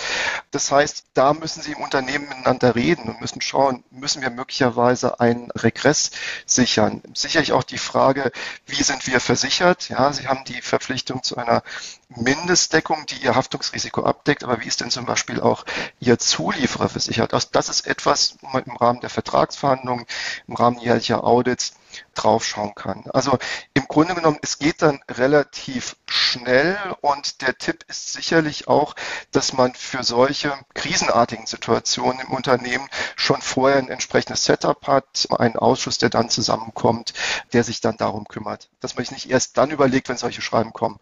Das 0.50 0.72
heißt, 0.72 1.04
da 1.12 1.34
müssen 1.34 1.62
Sie 1.62 1.72
im 1.72 1.82
Unternehmen 1.82 2.26
miteinander 2.26 2.74
reden 2.74 3.10
und 3.10 3.20
müssen 3.20 3.42
schauen, 3.42 3.84
müssen 3.90 4.22
wir 4.22 4.30
möglicherweise 4.30 5.20
einen 5.20 5.50
Regress 5.50 6.10
sichern. 6.46 7.02
Sicherlich 7.14 7.52
auch 7.52 7.64
die 7.64 7.78
Frage, 7.78 8.32
wie 8.66 8.82
sind 8.82 9.06
wir 9.06 9.20
versichert? 9.20 9.90
Ja, 9.90 10.10
Sie 10.14 10.26
haben 10.26 10.44
die 10.46 10.62
Verpflichtung 10.62 11.22
zu 11.22 11.36
einer 11.36 11.62
Mindestdeckung, 12.08 13.04
die 13.06 13.22
Ihr 13.22 13.36
Haftungsrisiko 13.36 14.04
abdeckt, 14.04 14.42
aber 14.42 14.62
wie 14.62 14.68
ist 14.68 14.80
denn 14.80 14.90
zum 14.90 15.04
Beispiel 15.04 15.40
auch 15.42 15.66
Ihr 16.00 16.18
Zulieferer 16.18 16.88
versichert? 16.88 17.34
Also 17.34 17.48
das 17.52 17.68
ist 17.68 17.86
etwas, 17.86 18.38
wo 18.40 18.48
man 18.48 18.64
im 18.64 18.76
Rahmen 18.76 19.00
der 19.00 19.10
Vertragsverhandlungen, 19.10 20.06
im 20.48 20.54
Rahmen 20.54 20.78
jährlicher 20.78 21.24
Audits 21.24 21.74
draufschauen 22.14 22.74
kann. 22.74 23.04
Also 23.12 23.38
im 23.74 23.86
Grunde 23.88 24.14
genommen, 24.14 24.38
es 24.42 24.58
geht 24.58 24.82
dann 24.82 25.00
relativ 25.10 25.96
schnell 26.06 26.76
und 27.00 27.42
der 27.42 27.56
Tipp 27.58 27.84
ist 27.88 28.12
sicherlich 28.12 28.68
auch, 28.68 28.94
dass 29.32 29.52
man 29.52 29.74
für 29.74 30.02
solche 30.04 30.52
krisenartigen 30.74 31.46
Situationen 31.46 32.20
im 32.20 32.32
Unternehmen 32.32 32.88
schon 33.16 33.40
vorher 33.40 33.78
ein 33.78 33.88
entsprechendes 33.88 34.44
Setup 34.44 34.86
hat, 34.86 35.28
einen 35.38 35.56
Ausschuss, 35.56 35.98
der 35.98 36.10
dann 36.10 36.30
zusammenkommt, 36.30 37.14
der 37.52 37.64
sich 37.64 37.80
dann 37.80 37.96
darum 37.96 38.26
kümmert. 38.26 38.68
Dass 38.80 38.96
man 38.96 39.04
sich 39.04 39.12
nicht 39.12 39.30
erst 39.30 39.58
dann 39.58 39.70
überlegt, 39.70 40.08
wenn 40.08 40.16
solche 40.16 40.42
Schreiben 40.42 40.72
kommen 40.72 41.00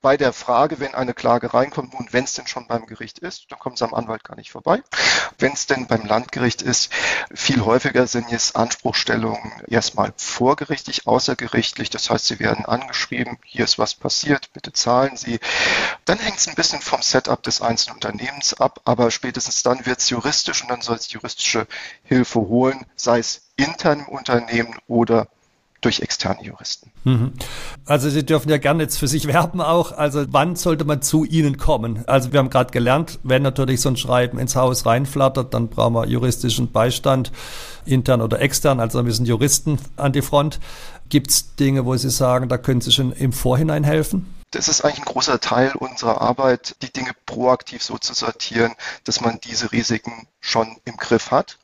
bei 0.00 0.16
der 0.16 0.32
Frage, 0.32 0.78
wenn 0.78 0.94
eine 0.94 1.12
Klage 1.12 1.52
reinkommt, 1.52 1.92
nun, 1.94 2.08
wenn 2.12 2.24
es 2.24 2.34
denn 2.34 2.46
schon 2.46 2.68
beim 2.68 2.86
Gericht 2.86 3.18
ist, 3.18 3.50
dann 3.50 3.58
kommt 3.58 3.76
es 3.76 3.82
am 3.82 3.94
Anwalt 3.94 4.22
gar 4.22 4.36
nicht 4.36 4.52
vorbei. 4.52 4.82
Wenn 5.38 5.52
es 5.52 5.66
denn 5.66 5.86
beim 5.88 6.06
Landgericht 6.06 6.62
ist, 6.62 6.92
viel 7.34 7.64
häufiger 7.64 8.06
sind 8.06 8.30
jetzt 8.30 8.54
Anspruchstellungen 8.56 9.52
erstmal 9.66 10.12
vorgerichtlich, 10.16 11.06
außergerichtlich. 11.06 11.90
Das 11.90 12.10
heißt, 12.10 12.26
sie 12.26 12.38
werden 12.38 12.64
angeschrieben, 12.64 13.38
hier 13.44 13.64
ist 13.64 13.78
was 13.78 13.94
passiert, 13.94 14.52
bitte 14.52 14.72
zahlen 14.72 15.16
Sie. 15.16 15.40
Dann 16.04 16.18
hängt 16.18 16.38
es 16.38 16.48
ein 16.48 16.54
bisschen 16.54 16.80
vom 16.80 17.02
Setup 17.02 17.42
des 17.42 17.60
einzelnen 17.60 17.96
Unternehmens 17.96 18.54
ab, 18.54 18.80
aber 18.84 19.10
spätestens 19.10 19.62
dann 19.62 19.84
wird 19.84 19.98
es 19.98 20.10
juristisch 20.10 20.62
und 20.62 20.68
dann 20.68 20.80
soll 20.80 20.96
es 20.96 21.10
juristische 21.10 21.66
Hilfe 22.04 22.40
holen, 22.40 22.86
sei 22.94 23.18
es 23.18 23.50
intern 23.56 24.00
im 24.00 24.08
Unternehmen 24.08 24.78
oder 24.86 25.28
durch 25.80 26.00
externe 26.00 26.42
Juristen. 26.42 26.90
Mhm. 27.04 27.32
Also 27.84 28.10
Sie 28.10 28.26
dürfen 28.26 28.48
ja 28.48 28.58
gerne 28.58 28.82
jetzt 28.82 28.98
für 28.98 29.06
sich 29.06 29.26
werben 29.26 29.60
auch. 29.60 29.92
Also 29.92 30.24
wann 30.28 30.56
sollte 30.56 30.84
man 30.84 31.02
zu 31.02 31.24
Ihnen 31.24 31.56
kommen? 31.56 32.04
Also 32.06 32.32
wir 32.32 32.40
haben 32.40 32.50
gerade 32.50 32.72
gelernt, 32.72 33.18
wenn 33.22 33.42
natürlich 33.42 33.80
so 33.80 33.88
ein 33.88 33.96
Schreiben 33.96 34.38
ins 34.38 34.56
Haus 34.56 34.86
reinflattert, 34.86 35.54
dann 35.54 35.68
brauchen 35.68 35.94
wir 35.94 36.06
juristischen 36.06 36.72
Beistand, 36.72 37.32
intern 37.84 38.20
oder 38.20 38.40
extern. 38.40 38.80
Also 38.80 39.04
wir 39.04 39.12
sind 39.12 39.26
Juristen 39.26 39.78
an 39.96 40.12
die 40.12 40.22
Front. 40.22 40.58
Gibt 41.08 41.30
es 41.30 41.54
Dinge, 41.56 41.86
wo 41.86 41.96
Sie 41.96 42.10
sagen, 42.10 42.48
da 42.48 42.58
können 42.58 42.80
Sie 42.80 42.92
schon 42.92 43.12
im 43.12 43.32
Vorhinein 43.32 43.84
helfen? 43.84 44.34
Das 44.50 44.68
ist 44.68 44.82
eigentlich 44.82 45.00
ein 45.00 45.12
großer 45.12 45.40
Teil 45.40 45.72
unserer 45.72 46.20
Arbeit, 46.22 46.76
die 46.82 46.92
Dinge 46.92 47.10
proaktiv 47.26 47.82
so 47.82 47.98
zu 47.98 48.14
sortieren, 48.14 48.72
dass 49.04 49.20
man 49.20 49.38
diese 49.44 49.72
Risiken 49.72 50.26
schon 50.40 50.76
im 50.84 50.96
Griff 50.96 51.30
hat 51.30 51.58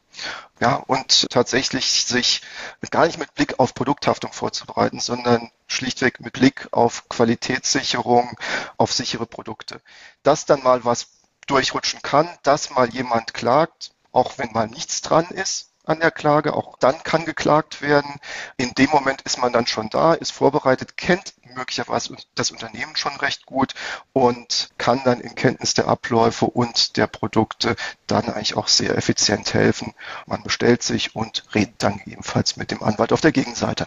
ja, 0.61 0.77
und 0.77 1.29
tatsächlich 1.31 2.05
sich 2.05 2.43
gar 2.91 3.07
nicht 3.07 3.19
mit 3.19 3.35
Blick 3.35 3.59
auf 3.59 3.75
Produkthaftung 3.75 4.33
vorzubereiten, 4.33 5.01
sondern 5.01 5.51
schlichtweg 5.67 6.21
mit 6.21 6.33
Blick 6.33 6.69
auf 6.71 7.09
Qualitätssicherung, 7.09 8.37
auf 8.77 8.93
sichere 8.93 9.27
Produkte. 9.27 9.81
Dass 10.23 10.47
dann 10.47 10.63
mal 10.63 10.85
was 10.85 11.09
durchrutschen 11.47 12.03
kann, 12.03 12.29
dass 12.43 12.71
mal 12.71 12.89
jemand 12.93 13.35
klagt, 13.35 13.93
auch 14.13 14.39
wenn 14.39 14.53
mal 14.53 14.69
nichts 14.69 15.03
dran 15.03 15.27
ist, 15.27 15.74
an 15.85 16.01
der 16.01 16.11
Klage. 16.11 16.55
Auch 16.55 16.77
dann 16.79 17.03
kann 17.03 17.25
geklagt 17.25 17.83
werden. 17.83 18.21
In 18.57 18.73
dem 18.75 18.91
Moment 18.91 19.23
ist 19.23 19.39
man 19.39 19.53
dann 19.53 19.67
schon 19.67 19.91
da, 19.91 20.15
ist 20.15 20.33
vorbereitet, 20.33 20.97
kennt 20.97 21.35
möglicherweise 21.55 22.17
das 22.35 22.51
Unternehmen 22.51 22.97
schon 22.97 23.15
recht 23.17 23.47
gut 23.47 23.75
und 24.13 24.71
kann 24.79 25.01
dann 25.05 25.21
in 25.21 25.35
Kenntnis 25.35 25.75
der 25.75 25.89
Abläufe 25.89 26.47
und 26.47 26.97
der 26.97 27.07
Produkte 27.07 27.77
dann 28.07 28.29
eigentlich 28.29 28.57
auch 28.57 28.69
sehr 28.69 28.97
effizient 28.97 29.55
helfen. 29.55 29.95
Man 30.27 30.43
bestellt 30.43 30.83
sich 30.83 31.15
und 31.15 31.45
redet 31.55 31.75
dann 31.79 32.01
ebenfalls 32.07 32.57
mit 32.57 32.71
dem 32.71 32.83
Anwalt 32.83 33.13
auf 33.13 33.21
der 33.21 33.33
Gegenseite. 33.33 33.87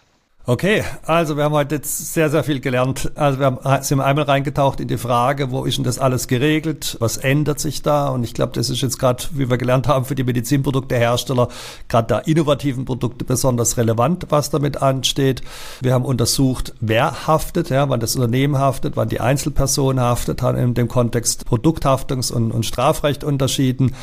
Okay, 0.50 0.86
also 1.04 1.36
wir 1.36 1.44
haben 1.44 1.56
heute 1.56 1.76
jetzt 1.76 2.14
sehr, 2.14 2.30
sehr 2.30 2.42
viel 2.42 2.62
gelernt. 2.62 3.12
Also 3.16 3.38
wir 3.38 3.48
haben, 3.48 3.84
sind 3.84 4.00
einmal 4.00 4.24
reingetaucht 4.24 4.80
in 4.80 4.88
die 4.88 4.98
Frage, 4.98 5.52
wo 5.52 5.66
ist 5.66 5.76
denn 5.76 5.84
das 5.84 6.00
alles 6.00 6.30
geregelt? 6.30 6.96
Was 7.02 7.18
ändert 7.18 7.60
sich 7.60 7.82
da? 7.82 8.08
Und 8.08 8.24
ich 8.24 8.34
glaube, 8.34 8.54
das 8.54 8.70
ist 8.70 8.80
jetzt 8.80 8.98
gerade, 8.98 9.26
wie 9.32 9.50
wir 9.50 9.58
gelernt 9.58 9.90
haben, 9.90 10.06
für 10.06 10.16
die 10.16 10.24
Medizinproduktehersteller, 10.24 11.50
gerade 11.90 12.08
der 12.08 12.28
innovativen 12.30 12.86
Produkte 12.86 13.26
besonders 13.26 13.76
relevant, 13.76 14.28
was 14.30 14.50
damit 14.50 14.82
ansteht. 14.82 15.42
Wir 15.82 15.94
haben 15.94 16.06
untersucht, 16.06 16.74
wer 16.80 17.28
haftet, 17.28 17.70
ja, 17.70 17.90
wann 17.90 18.00
das 18.00 18.16
Unternehmen 18.16 18.58
haftet, 18.58 18.96
wann 18.96 19.10
die 19.10 19.20
Einzelperson 19.20 20.00
haftet, 20.00 20.42
haben 20.42 20.58
in 20.58 20.74
dem 20.74 20.88
Kontext 20.88 21.44
Produkthaftungs- 21.50 22.32
und, 22.32 22.52
und 22.52 22.66
Strafrecht 22.66 23.26
unterschieden. 23.26 23.96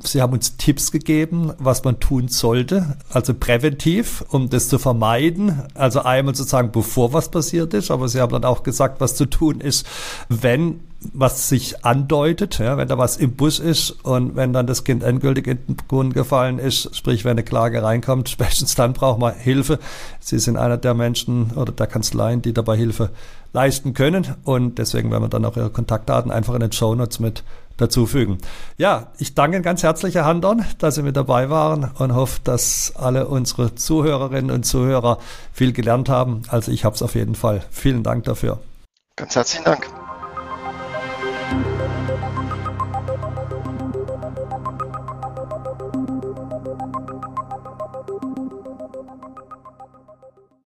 Sie 0.00 0.20
haben 0.20 0.32
uns 0.32 0.56
Tipps 0.56 0.90
gegeben, 0.90 1.52
was 1.58 1.84
man 1.84 2.00
tun 2.00 2.26
sollte, 2.26 2.96
also 3.12 3.34
präventiv, 3.34 4.24
um 4.30 4.50
das 4.50 4.68
zu 4.68 4.80
vermeiden. 4.80 5.62
Also 5.74 5.91
einmal 6.00 6.34
sozusagen, 6.34 6.72
bevor 6.72 7.12
was 7.12 7.30
passiert 7.30 7.74
ist, 7.74 7.90
aber 7.90 8.08
Sie 8.08 8.20
haben 8.20 8.32
dann 8.32 8.44
auch 8.44 8.62
gesagt, 8.62 9.00
was 9.00 9.14
zu 9.14 9.26
tun 9.26 9.60
ist, 9.60 9.86
wenn 10.28 10.80
was 11.12 11.48
sich 11.48 11.84
andeutet, 11.84 12.58
ja, 12.58 12.76
wenn 12.76 12.88
da 12.88 12.96
was 12.96 13.16
im 13.16 13.32
Bus 13.32 13.58
ist 13.58 13.90
und 14.04 14.36
wenn 14.36 14.52
dann 14.52 14.66
das 14.66 14.84
Kind 14.84 15.02
endgültig 15.02 15.46
in 15.46 15.58
den 15.66 15.76
Brunnen 15.76 16.12
gefallen 16.12 16.58
ist, 16.58 16.94
sprich 16.94 17.24
wenn 17.24 17.32
eine 17.32 17.42
Klage 17.42 17.82
reinkommt, 17.82 18.28
spätestens 18.28 18.74
dann 18.74 18.92
braucht 18.92 19.18
man 19.18 19.34
Hilfe. 19.34 19.78
Sie 20.20 20.38
sind 20.38 20.56
einer 20.56 20.76
der 20.76 20.94
Menschen 20.94 21.52
oder 21.56 21.72
der 21.72 21.86
Kanzleien, 21.86 22.42
die 22.42 22.52
dabei 22.52 22.76
Hilfe 22.76 23.10
leisten 23.52 23.94
können 23.94 24.26
und 24.44 24.78
deswegen 24.78 25.10
werden 25.10 25.24
wir 25.24 25.28
dann 25.28 25.44
auch 25.44 25.56
Ihre 25.56 25.70
Kontaktdaten 25.70 26.30
einfach 26.30 26.54
in 26.54 26.60
den 26.60 26.72
Show 26.72 26.94
Notes 26.94 27.20
mit 27.20 27.42
dazufügen. 27.76 28.38
Ja, 28.76 29.08
ich 29.18 29.34
danke 29.34 29.56
Ihnen 29.56 29.64
ganz 29.64 29.82
herzlich, 29.82 30.14
Herr 30.14 30.26
an, 30.26 30.64
dass 30.78 30.94
Sie 30.94 31.02
mit 31.02 31.16
dabei 31.16 31.50
waren 31.50 31.90
und 31.98 32.14
hoffe, 32.14 32.40
dass 32.44 32.92
alle 32.96 33.26
unsere 33.26 33.74
Zuhörerinnen 33.74 34.50
und 34.50 34.64
Zuhörer 34.64 35.18
viel 35.52 35.72
gelernt 35.72 36.08
haben. 36.08 36.42
Also 36.48 36.72
ich 36.72 36.84
habe 36.84 36.94
es 36.94 37.02
auf 37.02 37.14
jeden 37.14 37.34
Fall. 37.34 37.62
Vielen 37.70 38.02
Dank 38.02 38.24
dafür. 38.24 38.58
Ganz 39.16 39.36
herzlichen 39.36 39.64
Dank. 39.64 39.86